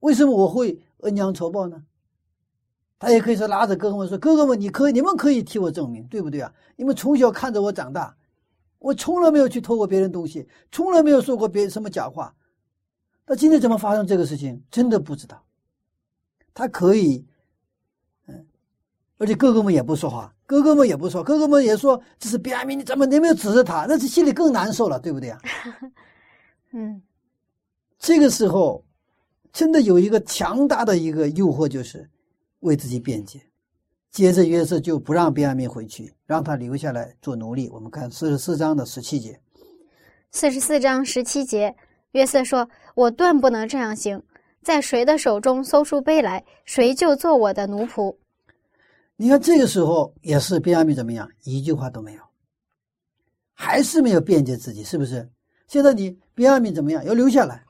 [0.00, 1.84] 为什么我会恩将仇报呢？
[2.98, 6.52] 他也可以说拉着哥哥们说：“哥哥们，你可以，你们可以替我证明，对不对啊？
[6.74, 8.16] 你们从小看着我长大，
[8.80, 12.34] 我从来没有去偷过别人东西，从来没有说过别人什么假话。
[13.24, 14.64] 那今天怎么发生这个事情？
[14.70, 15.44] 真的不知道。
[16.52, 17.24] 他可以，
[19.18, 23.84] 而且哥哥们也不说话，哥哥们也不说，哥哥们也说这是便雅悯，你怎么你没有指着他？
[23.88, 25.38] 那是心里更难受了，对不对啊？
[26.72, 27.02] 嗯
[27.98, 28.84] 这个时候，
[29.52, 32.08] 真的有一个强大的一个诱惑，就是
[32.60, 33.40] 为自己辩解。
[34.10, 37.68] 接着约瑟就不让便雅悯回去，让他留下来做奴隶。
[37.70, 39.38] 我们看四十四章的十七节，
[40.30, 41.74] 四十四章十七节，
[42.12, 44.22] 约瑟说：“我断不能这样行，
[44.62, 48.16] 在谁的手中搜出杯来，谁就做我的奴仆。
[49.20, 51.28] 你看这个时候也是便雅悯怎么样？
[51.42, 52.22] 一句话都没有，
[53.52, 55.28] 还是没有辩解自己，是不是？
[55.66, 57.04] 现在你便雅悯怎么样？
[57.04, 57.64] 要留下来，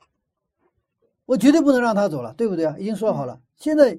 [1.24, 2.76] 我绝对不能让他走了，对不对啊？
[2.78, 3.98] 已经说好了，现在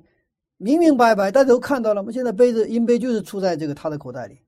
[0.57, 2.11] 明明白白，大家都看到了嘛。
[2.11, 4.39] 现在杯子银杯就是出在这个他的口袋里，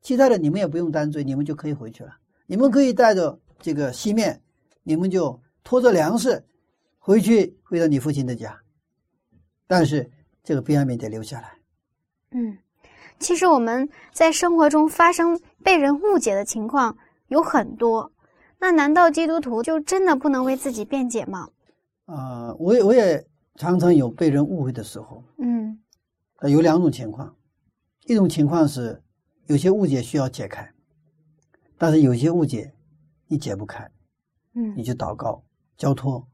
[0.00, 2.16] 其他的你们也不用担罪，你们就可以回去了。
[2.46, 4.40] 你们可以带着这个西面，
[4.84, 6.44] 你们就拖着粮食
[7.00, 8.56] 回去，回到你父亲的家。
[9.66, 10.08] 但是
[10.44, 11.54] 这个便雅悯得留下来。”
[12.30, 12.58] 嗯，
[13.18, 16.96] 其实我们在生活中发生被人误解的情况
[17.28, 18.12] 有很多，
[18.58, 21.48] 那难道基督徒就真的不能为自己辩解吗？
[22.06, 25.24] 啊、我也我也常常有被人误会的时候。
[25.38, 25.78] 嗯
[26.38, 27.34] 呃，有两种情况，
[28.04, 29.02] 一种情况是
[29.46, 30.70] 有些误解需要解开，
[31.78, 32.74] 但是有些误解
[33.26, 33.90] 你解不开，
[34.54, 35.42] 嗯你就祷告、
[35.78, 36.28] 交托，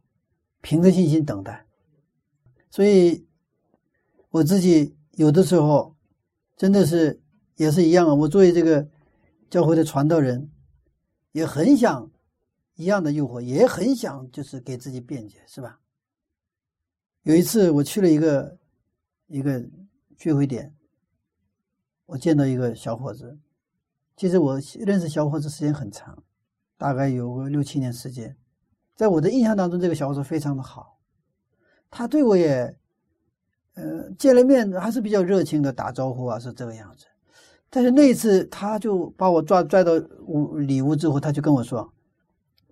[0.60, 1.64] 凭着信心等待。
[2.68, 3.24] 所以
[4.30, 5.96] 我自己有的时候
[6.56, 7.20] 真的是
[7.56, 8.14] 也是一样啊。
[8.14, 8.88] 我作为这个
[9.50, 10.50] 教会的传道人，
[11.32, 12.10] 也很想
[12.74, 15.80] 一样的诱惑，也很想就是给自己辩解，是吧？
[17.22, 18.58] 有一次我去了一个
[19.26, 19.62] 一个
[20.16, 20.74] 聚会点，
[22.06, 23.38] 我见到一个小伙子，
[24.16, 26.24] 其实我认识小伙子时间很长，
[26.76, 28.36] 大概有个六七年时间。
[28.96, 30.98] 在我的印象当中，这个小伙子非常的好，
[31.90, 32.76] 他对我也
[33.74, 37.06] 呃，见了面还是比较热情的打招呼啊，是这个样子。
[37.70, 39.92] 但是那一次，他就把我抓拽到
[40.26, 41.90] 屋里屋之后，他就跟我说：“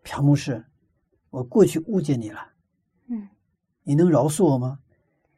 [0.05, 0.63] 朴牧师，
[1.31, 2.41] 我过去误解你了，
[3.09, 3.29] 嗯，
[3.83, 4.79] 你能饶恕我吗？”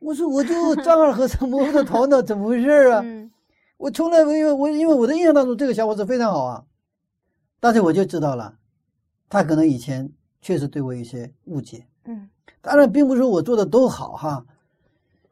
[0.01, 3.01] 我说：“我就丈二和尚摸不着头脑，怎么回事啊？
[3.07, 3.31] 嗯
[3.79, 6.65] 我从来没有我，因为我的印象当中，这个小伙子非常好啊。
[7.59, 8.57] 但是我就知道了，
[9.29, 10.09] 他可能以前
[10.41, 11.87] 确实对我有些误解。
[12.05, 12.29] 嗯
[12.61, 14.47] 当然，并不是说我做的都好哈，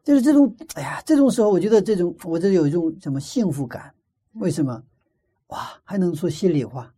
[0.03, 3.93] 就是这种，哎呀，这种时候，我觉得这种我这有一种什么幸福感？
[4.33, 4.83] 为什么？
[5.47, 6.93] 哇，还能说心里话。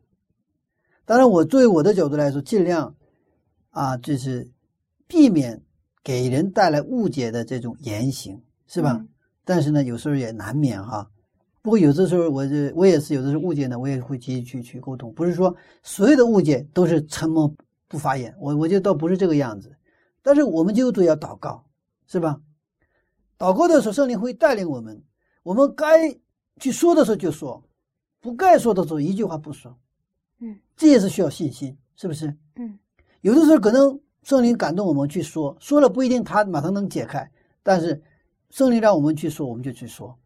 [1.06, 2.96] 当然，我作为我的角度来说，尽量
[3.72, 4.50] 啊，就是
[5.08, 5.62] 避免
[6.04, 8.98] 给人带来误解的这种言行，是吧？
[9.00, 9.10] 嗯
[9.46, 11.06] 但是呢，有时候也难免哈。
[11.62, 17.54] 不过有的时候，我这我也是有的时候误解呢，我也会积极去去沟通，不是说所有的误解都是沉默
[17.90, 19.76] 不发言，我我觉得倒不是这个样子。
[20.22, 21.66] 但是我们基督徒要祷告，
[22.08, 22.40] 是吧？
[23.44, 25.04] 祷告的时候，圣灵会带领我们，
[25.44, 26.10] 我们该
[26.62, 27.62] 去说的时候就说，
[28.22, 29.78] 不该说的时候一句话不说。
[30.40, 32.34] 嗯，这也是需要信心，是不是？
[32.56, 32.80] 嗯，
[33.20, 37.30] 有的时候可能圣灵感动我们去说，说了不一定他马上能解开，
[37.62, 38.02] 但是
[38.50, 40.18] 圣灵让我们去说，我们就去说。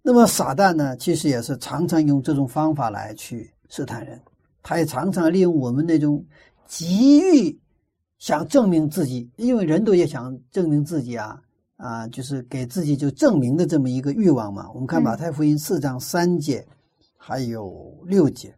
[0.00, 4.22] 那么撒旦呢，其实也是常常用这种方法来去试探人，
[4.62, 6.24] 他也常常利用我们那种
[6.66, 7.60] 急于
[8.20, 11.42] 想证明自己，因为人都也想证明自己啊
[11.76, 14.70] 啊，就是给自己就证明的这么一个欲望嘛。
[14.72, 16.66] 我们看嗯马太福音四章三节，
[17.16, 18.54] 还有六节，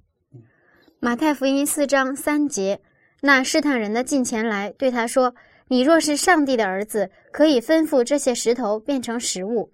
[1.01, 2.81] 马太福音四章三节，
[3.23, 5.35] 那试探人的近前来，对他说
[5.69, 9.71] ：“你若是上帝的儿子，可以吩咐这些石头变成食物。”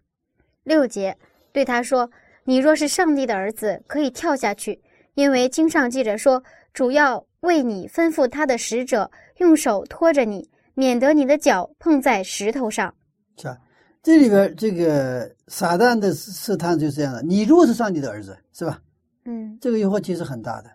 [0.63, 1.17] 六节
[1.53, 2.09] 对他说
[2.45, 4.81] ：“你若是上帝的儿子，可以跳下去，
[5.15, 12.95] 因为经上记着说，主要为你吩咐他的使者用手托着你，免得你的脚碰在石头上。
[13.37, 13.59] 是吧？
[14.03, 17.23] 这里边这个撒旦的试探就是这样的。
[17.23, 18.83] 你若是上帝的儿子，是吧？”
[19.25, 20.71] 嗯这个诱惑其实很大的，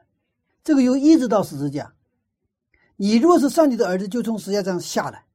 [0.63, 1.93] 这个由一直到十字架。
[2.95, 5.25] 你若是上帝的儿子，就从十字架上下来，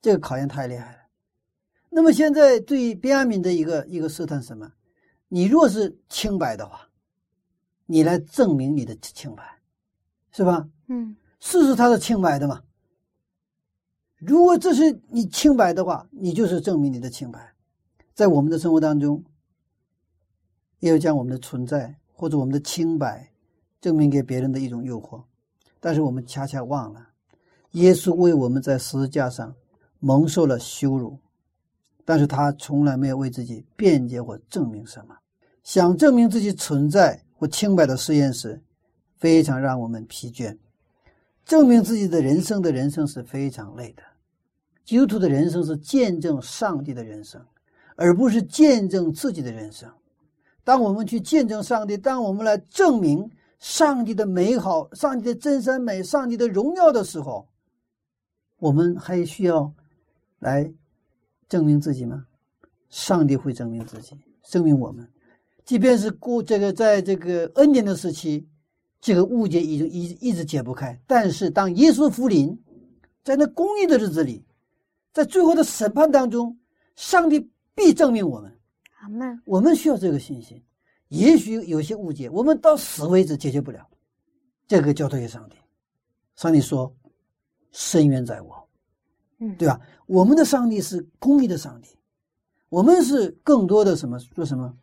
[0.00, 0.98] 这个考验太厉害了。
[1.90, 4.72] 那么现在对于便雅悯的一个一个试探是什么？
[5.26, 6.88] 你若是清白的话，
[7.86, 9.42] 你来证明你的清白，
[10.30, 10.68] 是吧？
[10.86, 12.62] 嗯试试他是清白的嘛。
[14.18, 17.52] 如果这是你清白的话，你就是证明你的清白。
[18.14, 19.22] 在我们的生活当中，
[20.80, 23.30] 也有将我们的存在或者我们的清白
[23.80, 25.22] 证明给别人的一种诱惑，
[25.78, 27.08] 但是我们恰恰忘了，
[27.72, 29.54] 耶稣为我们在十字架上
[30.00, 31.16] 蒙受了羞辱，
[32.04, 35.16] 但是他从来没有为自己辩解或证明什么。
[35.62, 38.60] 想证明自己存在或清白的实验室，
[39.16, 40.56] 非常让我们疲倦。
[41.48, 44.02] 证明自己的人生的人生是非常累的。
[44.84, 47.42] 基督徒的人生是见证上帝的人生，
[47.96, 49.90] 而不是见证自己的人生。
[50.62, 53.26] 当我们去见证上帝，当我们来证明
[53.58, 57.48] 上帝的美好、上帝的真善美、上帝的荣耀的时候，
[58.58, 59.72] 我们还需要
[60.40, 60.70] 来
[61.48, 62.26] 证明自己吗？
[62.90, 64.14] 上帝会证明自己，
[64.50, 65.08] 证明我们。
[65.64, 68.46] 即便是过这个在这个恩典的时期，
[69.00, 71.00] 这个误解已经一一直解不开。
[71.06, 72.58] 但是当耶稣福临，
[73.24, 74.44] 在那公义的日子里，
[75.12, 76.58] 在最后的审判当中，
[76.96, 78.52] 上帝必证明我们。
[79.00, 79.40] 阿门。
[79.44, 80.62] 我们需要这个信心。
[81.08, 83.86] 也许有些误解，我们到死为止解决不了，
[84.66, 85.56] 这个交托给上帝。
[86.36, 86.94] 上帝说
[87.72, 88.68] ：“深渊在我。”
[89.40, 89.80] 嗯对吧？
[90.06, 91.96] 我们的上帝是公义的上帝，
[92.68, 94.76] 我们是更多的什么做什么？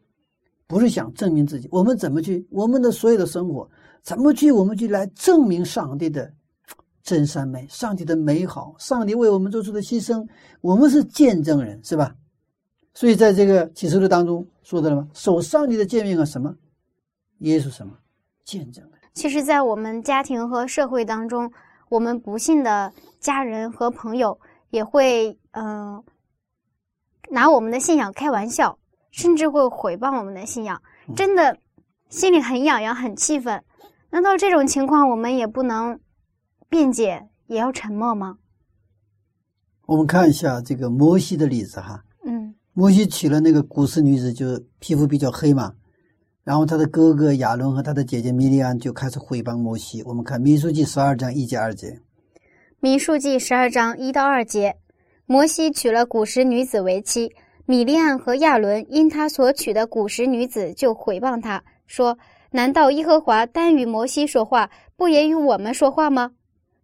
[0.66, 3.70] 不是想证明自己，我们怎么去我们的所有的生活，
[4.06, 6.32] 怎么去我们去来证明上帝的
[7.02, 10.26] 真善美，上帝的美好，上帝为我们做出的牺牲，
[10.62, 12.16] 我们是见证人，是吧？
[12.94, 15.10] 所以在这个启示录当中说的了吗？
[15.14, 16.56] 守上帝的诫命啊，什么？
[17.40, 17.98] 耶稣什么？
[18.44, 18.94] 见证人。
[19.16, 21.52] 其实，在我们家庭和社会当中，
[21.90, 24.40] 我们不幸的家人和朋友
[24.70, 26.04] 也会嗯、呃
[27.32, 28.78] 拿我们的信仰开玩笑，
[29.10, 30.80] 甚至会毁谤我们的信仰，
[31.16, 31.58] 真的
[32.08, 33.64] 心里很痒痒，很气愤。
[34.16, 36.00] 难道这种情况我们也不能
[36.70, 38.38] 辩解，也要沉默吗？
[39.88, 42.02] 我们看一下这个摩西的例子哈。
[42.26, 45.74] 嗯摩西娶了那个古时女子，就是皮肤比较黑嘛，
[46.46, 50.02] 然后他的哥哥亚伦和他的姐姐米利安就开始毁谤摩西。
[50.04, 52.00] 我们看《民数记》十二章一节二节，
[52.80, 54.78] 民数记十二章一到二节，
[55.26, 57.36] 摩西娶了古时女子为妻，
[57.66, 62.18] 米利安和亚伦因他所娶的古时女子就毁谤他，说
[62.56, 66.32] ：“难道耶和华单与摩西说话，不也与我们说话吗？”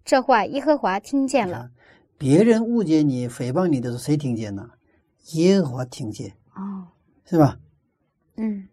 [0.03, 1.71] 这话耶和华听见了。
[2.17, 4.69] 别人误解你、诽谤你的时候，谁听见呢？
[5.33, 6.87] 耶和华听见，哦，
[7.23, 7.57] 是吧？
[8.35, 8.67] 嗯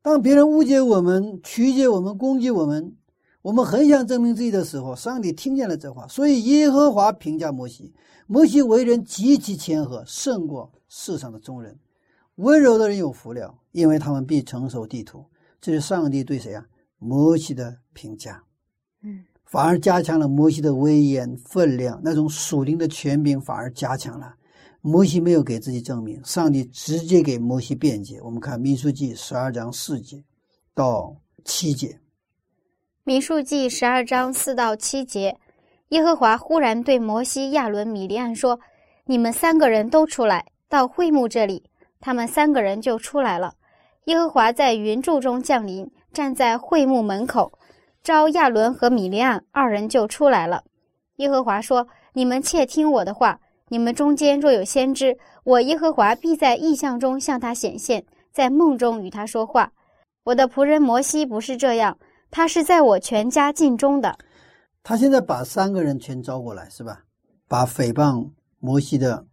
[0.00, 2.96] 当别人误解我们、曲解我们、攻击我们，
[3.42, 7.92] 我们很想证明自己的时候，上帝听见了这话，所以耶和华评价摩西：
[8.26, 11.78] 摩西为人极其谦和，胜过世上的众人。
[12.36, 15.24] 温柔的人有福了，因为他们必承受地土。
[15.60, 16.64] 这是上帝对谁啊？
[16.98, 18.42] 摩西的评价，
[19.02, 24.34] 嗯反而加强了摩西的威严分量，那种属灵的权柄反而加强了。
[24.80, 28.20] 摩西没有给自己证明，上帝直接给摩西辩解。
[28.22, 30.22] 我们看《民数记》十二章四节
[30.74, 31.98] 到七节，
[33.04, 35.36] 民数记十二章四到七节，
[35.88, 38.60] 耶和华忽然对摩西、亚伦、米利安说
[39.06, 41.64] ：“你们三个人都出来，到会幕这里。”
[42.00, 43.54] 他们三个人就出来了。
[44.08, 47.52] 耶和华在云柱中降临，站在会幕门口，
[48.02, 50.64] 招亚伦和米利暗二人就出来了。
[51.16, 53.38] 耶和华说：“你们切听我的话，
[53.68, 58.02] 你们中间若有先知，我耶和华必在异象中向他显现，
[58.32, 59.70] 在梦中与他说话。
[60.24, 61.98] 我的仆人摩西不是这样。”
[62.30, 64.18] 他是在我全家尽忠的。
[64.82, 67.02] 他现在把三个人全招过来，是吧？
[67.46, 69.26] 把诽谤摩西的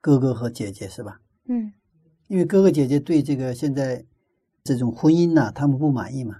[0.00, 1.18] 哥哥和姐姐，是吧？
[1.48, 1.72] 嗯
[2.34, 4.04] 因为哥哥姐姐对这个现在
[4.64, 6.34] 这种婚姻呐、他们不满意嘛，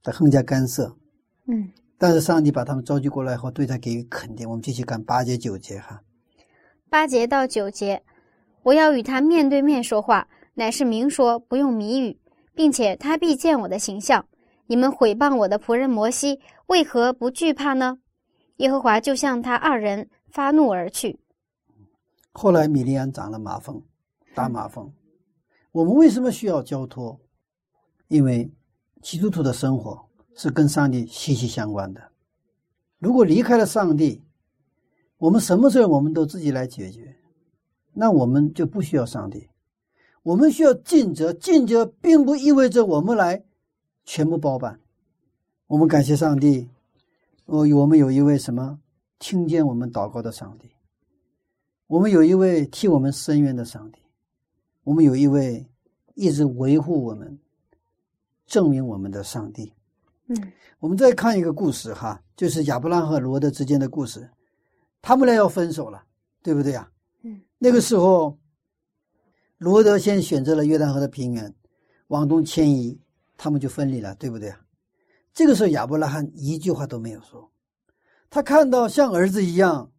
[0.00, 0.96] 他更加干涉。
[1.48, 1.68] 嗯，
[1.98, 4.48] 但是上帝把他们召集过来后，对他给予肯定。
[4.48, 6.00] 我们继续看八节九节哈。
[6.88, 8.00] 八节到九节，
[8.62, 12.16] 我要与他面对面说话，乃是明说，不用谜语，
[12.54, 14.24] 并且他必见我的形象。
[14.68, 17.98] 你们毁谤我的仆人摩西，为何不惧怕呢？
[18.58, 21.18] 耶和华就向他二人发怒而去。
[22.30, 23.82] 后来米利安长了麻风，
[24.32, 24.92] 大麻风。
[25.76, 27.20] 我们为什么需要交托？
[28.08, 28.50] 因为
[29.02, 32.00] 基督徒的生活是跟上帝息息相关的。
[32.98, 34.24] 如果离开了上帝，
[35.18, 37.18] 我们什么事我们都自己来解决，
[37.92, 39.50] 那我们就不需要上帝。
[40.22, 43.44] 我们需要尽责，尽责并不意味着我们来
[44.02, 44.80] 全部包办。
[45.66, 46.70] 我们感谢上帝，
[47.44, 48.80] 我，我们有一位什么
[49.18, 50.70] 听见我们祷告的上帝。
[51.86, 54.00] 我们有一位替我们伸冤的上帝，
[54.86, 55.68] 我们有一位
[56.14, 57.36] 一直维护我们、
[58.46, 59.72] 证明我们的上帝。
[60.28, 64.30] 嗯我们再看一个故事哈，就是亚伯拉罕和罗德之间的故事。
[65.02, 66.04] 他们俩要分手了，
[66.40, 66.88] 对不对呀？
[67.22, 68.38] 嗯，那个时候，
[69.58, 71.52] 罗德先选择了约旦河的平原，
[72.06, 72.96] 往东迁移，
[73.36, 74.60] 他们就分离了，对不对啊？
[75.34, 77.50] 这个时候，亚伯拉罕一句话都没有说。
[78.30, 79.90] 他看到像儿子一样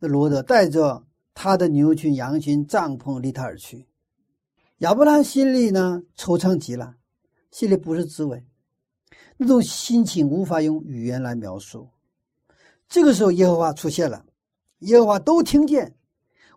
[0.00, 3.86] 的罗德带着他的牛群、羊群、帐篷离他而去，
[4.78, 6.96] 亚伯拉罕心里呢惆怅极了，
[7.50, 8.44] 心里不是滋味，
[9.36, 11.88] 那种心情无法用语言来描述。
[12.88, 14.24] 这个时候，耶和华出现了，
[14.80, 15.94] 耶和华都听见，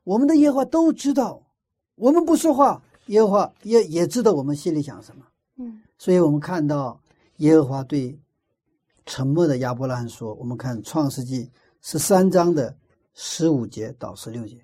[0.03, 1.47] 我们的耶和华都知道，
[1.95, 5.25] 我们不说话，耶和华也也知道我们心里想什么。
[5.57, 7.01] 嗯所以我们看到
[7.37, 8.19] 耶和华对
[9.05, 11.49] 沉默的亚伯拉罕说：“我们看创世纪
[11.81, 12.75] 十三章的
[13.13, 14.63] 十五节到十六节。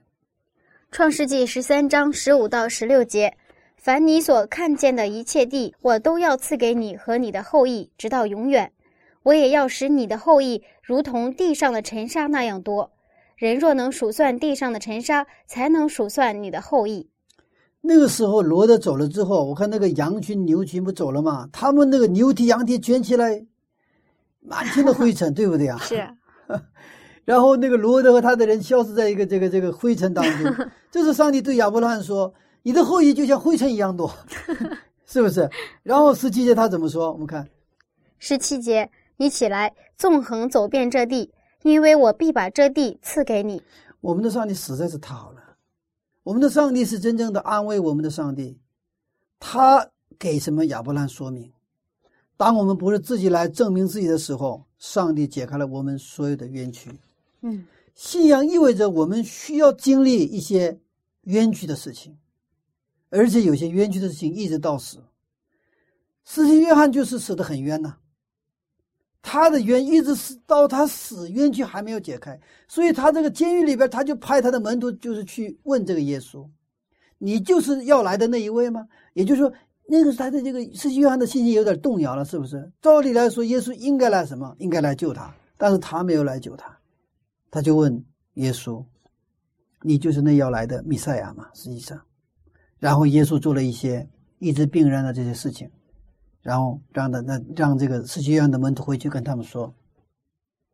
[0.91, 3.35] 创世纪十三章十五到十六节：
[3.83, 8.71] 凡你所看见的一切地，我都要赐给你和你的后裔，直到永远。
[9.23, 12.93] 我也要使你的后裔如同地上的尘沙那样多。
[13.35, 17.09] 人若能数算地上的尘沙，才能数算你的后裔。
[17.81, 21.49] 那个时候，罗德走了之后，我看那个羊群、牛群不走了吗？
[21.51, 23.45] 他们那个牛蹄、羊蹄卷起来，
[24.39, 25.77] 满天的灰尘，对不对啊？
[25.83, 26.07] 是，
[27.25, 30.67] 然后那个罗德和他的人消失在一个这个这个灰尘当中。
[30.89, 32.33] 这是上帝对亚伯拉罕说
[32.63, 34.11] ：“你的后裔就像灰尘一样多，
[35.05, 35.49] 是不是？”
[35.83, 37.11] 然后十七节他怎么说？
[37.11, 37.47] 我们看，
[38.17, 43.61] 十七节，你起来，纵横走遍这地，因为我必把这地赐给你。
[44.01, 45.41] 我们的上帝实在是太好了。
[46.23, 48.57] 我们的上帝是真正的安慰我们的上帝，
[49.39, 51.51] 他给什么亚伯兰说明？
[52.37, 56.89] 当我们不是自己来证明自己的时候，上帝解开了我们所有的冤屈。
[57.41, 60.79] 嗯信仰意味着我们需要经历一些
[61.25, 62.17] 冤屈的事情，
[63.13, 64.97] 而且有些冤屈的事情一直到死。
[66.25, 67.95] 司机约翰就是死得很冤呐、
[69.21, 76.47] 他的冤一直是到他死，冤屈还没有解开，所以他这个监狱里边，他就派他的门徒就是去问这个耶稣
[77.19, 79.53] ：“你就是要来的那一位吗？”也就是说，
[79.87, 82.71] 那个他的这个司机约翰的信心有点动摇了，是不是？
[82.81, 84.55] 照理来说，耶稣应该来什么？
[84.59, 86.75] 应该来救他，但是他没有来救他。
[87.51, 88.03] 他就问
[88.35, 88.83] 耶稣
[89.83, 92.01] ：“你就是那要来的弥赛亚吗？”实际上，
[92.83, 94.05] 然后耶稣做了一些
[94.39, 95.71] 医治病人的这些事情，
[96.41, 99.73] 然后让他那让这个世界上的门徒回去跟他们说，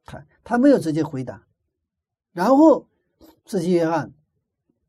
[0.05, 1.39] 他他没有直接回答，
[2.33, 2.83] 然后
[3.45, 4.11] 世界约翰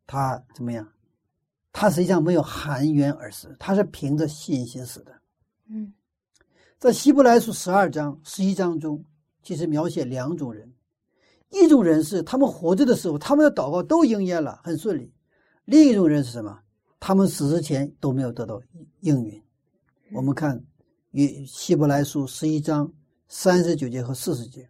[0.07, 0.89] 他怎么样？
[1.75, 5.13] 他实际上没有含冤而死，他是凭着信心死的。
[5.69, 5.93] 嗯
[6.79, 9.05] 在希伯来书十二章、十一章中，
[9.43, 10.73] 其实描写两种人，
[11.51, 15.13] 一种人是他们活着的时候，他们的祷告都应验了，很顺利；
[15.67, 16.59] 另一种人是什么？
[17.01, 18.61] 他们死之前都没有得到
[19.01, 19.43] 应允。
[20.13, 20.63] 我们看
[21.13, 22.93] 与希伯来书十一章
[23.27, 24.69] 三十九节和四十节，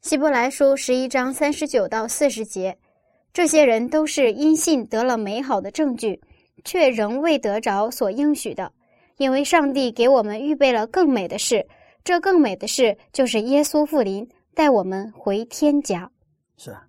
[0.00, 2.78] 希伯来书十一章三十九到四十节，
[3.32, 6.20] 这些人都是因信得了美好的证据，
[6.64, 8.72] 却仍未得着所应许的，
[9.16, 11.66] 因为上帝给我们预备了更美的事，
[12.04, 16.10] 这更美的事就是耶稣复临，带我们回天家。
[16.56, 16.86] 是啊，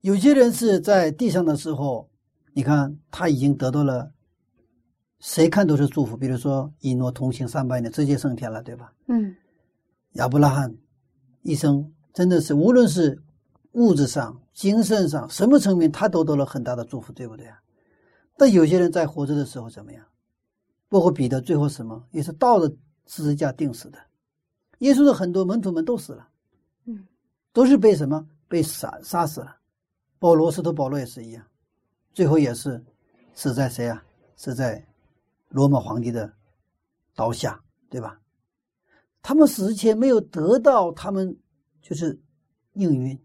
[0.00, 2.08] 有些人是在地上的时候，
[2.52, 4.12] 你看他已经得到了，
[5.20, 6.16] 谁看都是祝福。
[6.16, 8.92] 比如说以诺同行三百年，直接升天了，对吧？
[9.06, 9.34] 嗯
[10.12, 10.76] 亚伯拉罕
[11.42, 13.22] 一生真的是，无论是
[13.72, 17.58] 物质上、精神上，什么层面，他都得了很大的祝福，对不对啊？
[18.36, 20.04] 但有些人在活着的时候怎么样？
[20.90, 22.68] 包括彼得，最后什么也是到了
[23.06, 23.98] 十字架定死的。
[24.80, 26.28] 耶稣的很多门徒们都死了，
[26.84, 27.06] 嗯，
[27.52, 29.56] 都是被什么被杀杀死了。
[30.18, 31.42] 保罗，使徒保罗也是一样，
[32.12, 32.84] 最后也是
[33.34, 34.04] 死在谁啊？
[34.36, 34.84] 死在
[35.50, 36.32] 罗马皇帝的
[37.14, 38.20] 刀下，对吧？
[39.22, 41.38] 他们死之前没有得到他们
[41.80, 42.20] 就是
[42.72, 43.18] 应允，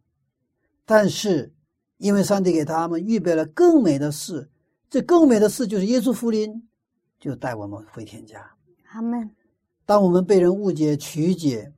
[0.86, 1.52] 但是
[1.98, 4.50] 因为上帝给他们预备了更美的事，
[4.90, 6.70] 这更美的事就是耶稣福临，
[7.20, 8.56] 就带我们回天家。
[8.92, 9.30] 阿门。
[9.86, 11.74] 当我们被人误解、曲解、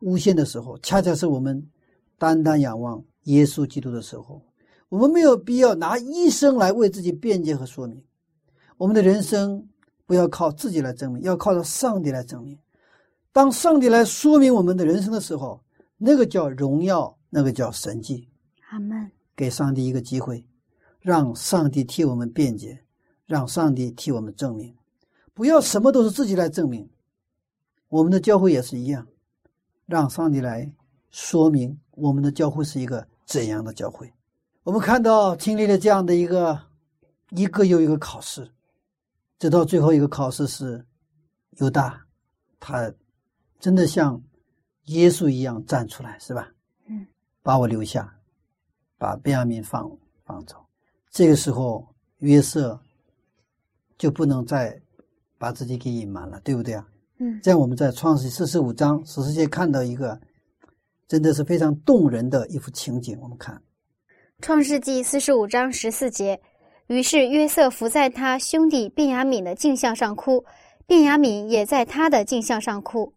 [0.00, 1.66] 诬陷的时候，恰恰是我们
[2.18, 4.42] 单单仰望耶稣基督的时候。
[4.92, 8.04] 我们没有必要拿一生来为自己辩解和说明。
[8.76, 9.66] 我们的人生
[10.04, 12.58] 不要靠自己来证明，要靠着上帝来证明。
[13.32, 15.58] 当上帝来说明我们的人生的时候，
[15.96, 18.28] 那个叫荣耀，那个叫神迹。
[18.68, 19.10] 阿门。
[19.34, 20.44] 给上帝一个机会，
[21.00, 22.78] 让上帝替我们辩解，
[23.24, 24.76] 让上帝替我们证明。
[25.32, 26.86] 不要什么都是自己来证明。
[27.88, 29.06] 我们的教会也是一样，
[29.86, 30.70] 让上帝来
[31.10, 34.12] 说明我们的教会是一个怎样的教会。
[34.64, 36.60] 我们看到经历了这样的一个
[37.30, 38.48] 一个又一个考试，
[39.38, 40.84] 直到最后一个考试是
[41.58, 42.00] 犹大，
[42.60, 42.92] 他
[43.58, 44.22] 真的像
[44.84, 46.48] 耶稣一样站出来，是吧？
[46.86, 47.04] 嗯，
[47.42, 48.16] 把我留下，
[48.98, 49.90] 把便雅悯放
[50.24, 50.64] 放走。
[51.10, 52.78] 这个时候，约瑟
[53.98, 54.80] 就不能再
[55.38, 56.86] 把自己给隐瞒了，对不对啊？
[57.18, 60.20] 嗯这样我们在创世四十五章十四节看到一个
[61.08, 63.18] 真的是非常动人的一幅情景。
[63.20, 63.60] 我们看，
[64.42, 66.40] 创世纪四十五章十四节，
[66.88, 70.44] 于是约瑟伏在他兄弟便雅悯的镜像上哭，
[70.84, 73.14] 便雅悯也在他的镜像上哭。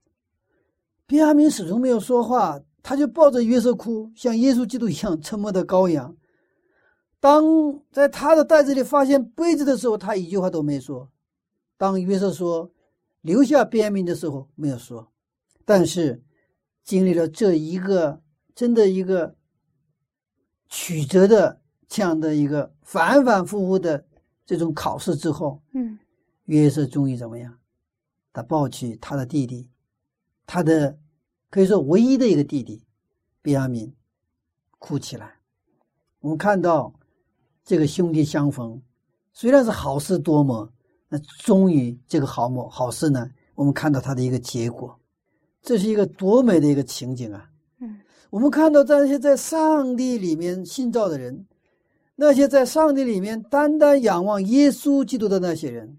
[1.07, 6.15] 便雅悯始终没有说话，他就抱着约瑟哭，像耶稣基督一样沉默的羔羊。
[7.19, 7.43] 当
[7.91, 11.09] 在他的袋子里发现杯子的时候，他一句话都没说。
[11.76, 12.69] 当约瑟说
[13.21, 15.11] 留下便雅悯的时候，没有说。
[15.65, 16.21] 但是
[16.84, 18.21] 经历了这一个
[18.53, 19.34] 真的一个
[20.78, 24.05] 曲折的这样的一个反反复复的
[24.45, 25.97] 这种考试之后，嗯
[26.47, 27.57] 约瑟终于怎么样？
[28.34, 29.69] 他抱起他的弟弟，
[30.45, 30.99] 他的
[31.49, 32.84] 可以说唯一的一个弟弟
[33.41, 33.95] 比亚敏，
[34.78, 35.36] 哭起来。
[36.19, 36.93] 我们看到
[37.63, 38.82] 这个兄弟相逢，
[39.32, 40.69] 虽然是好事多磨，
[41.07, 44.99] 那终于这个好磨好事呢，我们看到他的一个结果，
[45.61, 47.49] 这是一个多美的一个情景啊！
[48.26, 51.45] 嗯我们看到在那些在上帝里面信造的人，
[52.15, 55.97] 那些在上帝里面单单仰望耶稣基督的那些人，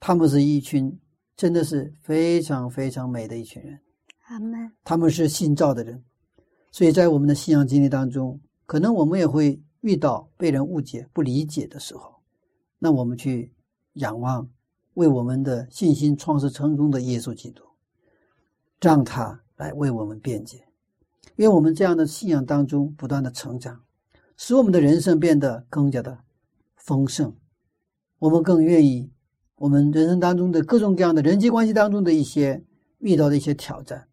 [0.00, 0.98] 他们是一群
[1.36, 3.78] 真的是非常非常美的一群人，
[4.28, 4.70] 阿门。
[4.84, 6.02] 他们是信造的人，
[6.70, 12.14] 所以在我们的信仰经历当中，可能我们也会遇到被人误解、不理解的时候，
[12.78, 13.52] 那我们去
[13.94, 14.48] 仰望
[14.94, 17.62] 为我们的信心创始成功的耶稣基督，
[18.80, 20.64] 让他来为我们辩解。
[21.38, 23.80] 因为我们这样的信仰当中不断的成长，
[24.36, 26.18] 使我们的人生变得更加的
[26.74, 27.32] 丰盛。
[28.18, 29.08] 我们更愿意，
[29.54, 32.60] 我们人生当中的各种各样的人际关系当中的一些
[32.98, 34.04] 遇到的一些挑战，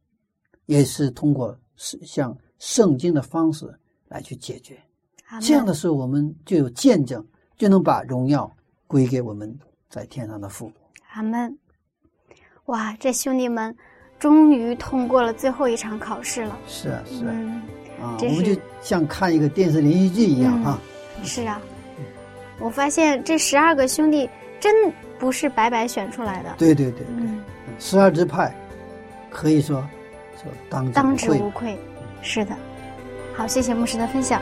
[0.68, 3.68] 也是通过是像圣经的方式
[4.08, 4.80] 来去解决。
[5.42, 8.56] 这样的时候，我们就有见证，就能把荣耀
[8.86, 9.58] 归给我们
[9.90, 10.72] 在天上的父。
[11.14, 11.58] 阿门。
[12.66, 13.76] 哇，这兄弟们
[14.20, 16.57] 终于通过了最后一场考试了。
[16.68, 17.61] 是啊，是啊，嗯，
[18.01, 20.80] 啊，我们就像看一个电视连续剧一样嗯啊。
[21.24, 21.61] 是啊。
[22.59, 26.55] 我发现这十二个兄弟真不是白白选出来的。
[26.57, 27.43] 对对对，嗯，
[27.80, 28.53] 十二支派
[29.30, 29.86] 可以说
[30.41, 31.16] 说当当。
[31.16, 31.78] 之无愧。
[32.22, 32.55] 是的。
[33.36, 34.41] 好，谢谢牧师的分享。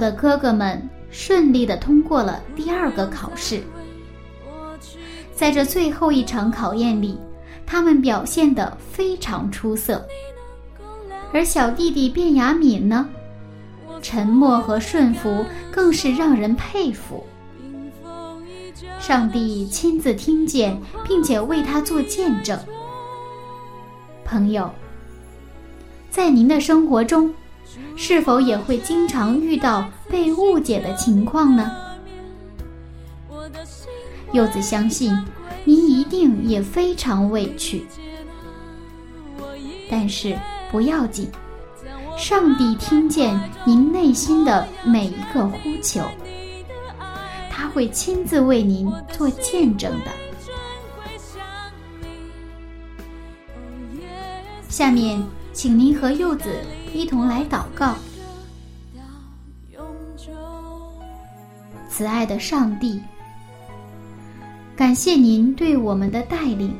[0.00, 3.62] 的哥哥们顺利的通过了第二个考试。
[5.34, 7.18] 在这最后一场考验里，
[7.66, 10.04] 他们表现得非常出色。
[11.32, 13.08] 而小弟弟卞雅敏呢，
[14.02, 17.24] 沉默和顺服更是让人佩服。
[18.98, 20.76] 上帝亲自听见，
[21.06, 22.58] 并且为他做见证。
[24.24, 24.70] 朋友，
[26.10, 27.32] 在您的生活中，
[27.96, 31.70] 是否也会经常遇到被误解的情况呢？
[34.32, 35.12] 柚子相信，
[35.64, 37.84] 您一定也非常委屈，
[39.90, 40.38] 但是
[40.70, 41.28] 不要紧，
[42.16, 46.00] 上帝听见您内心的每一个呼求，
[47.50, 50.12] 他会亲自为您做见证的。
[54.68, 55.20] 下面，
[55.52, 56.54] 请您和柚子
[56.92, 57.94] 一同来祷告。
[61.88, 63.00] 慈爱的上帝。
[64.76, 66.74] 感谢您对我们的带领，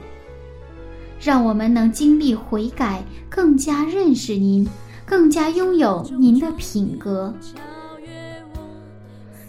[1.20, 4.66] 让我们能经历悔改，更加认识您，
[5.04, 7.34] 更加拥有您的品格。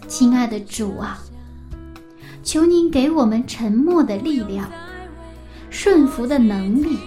[0.07, 1.17] 亲爱的主啊，
[2.43, 4.69] 求您给我们沉默的力量，
[5.69, 6.97] 顺服的能力。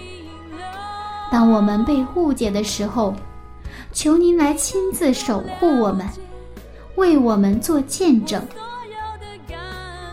[1.31, 3.13] 当我们被误解的时候，
[3.95, 6.05] 求您来亲自守护我们，
[6.95, 8.45] 为我们做见证。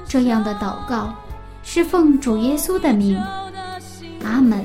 [0.07, 1.13] 这样的祷告。
[1.65, 3.17] 是奉主耶稣的名，
[4.25, 4.65] 阿门。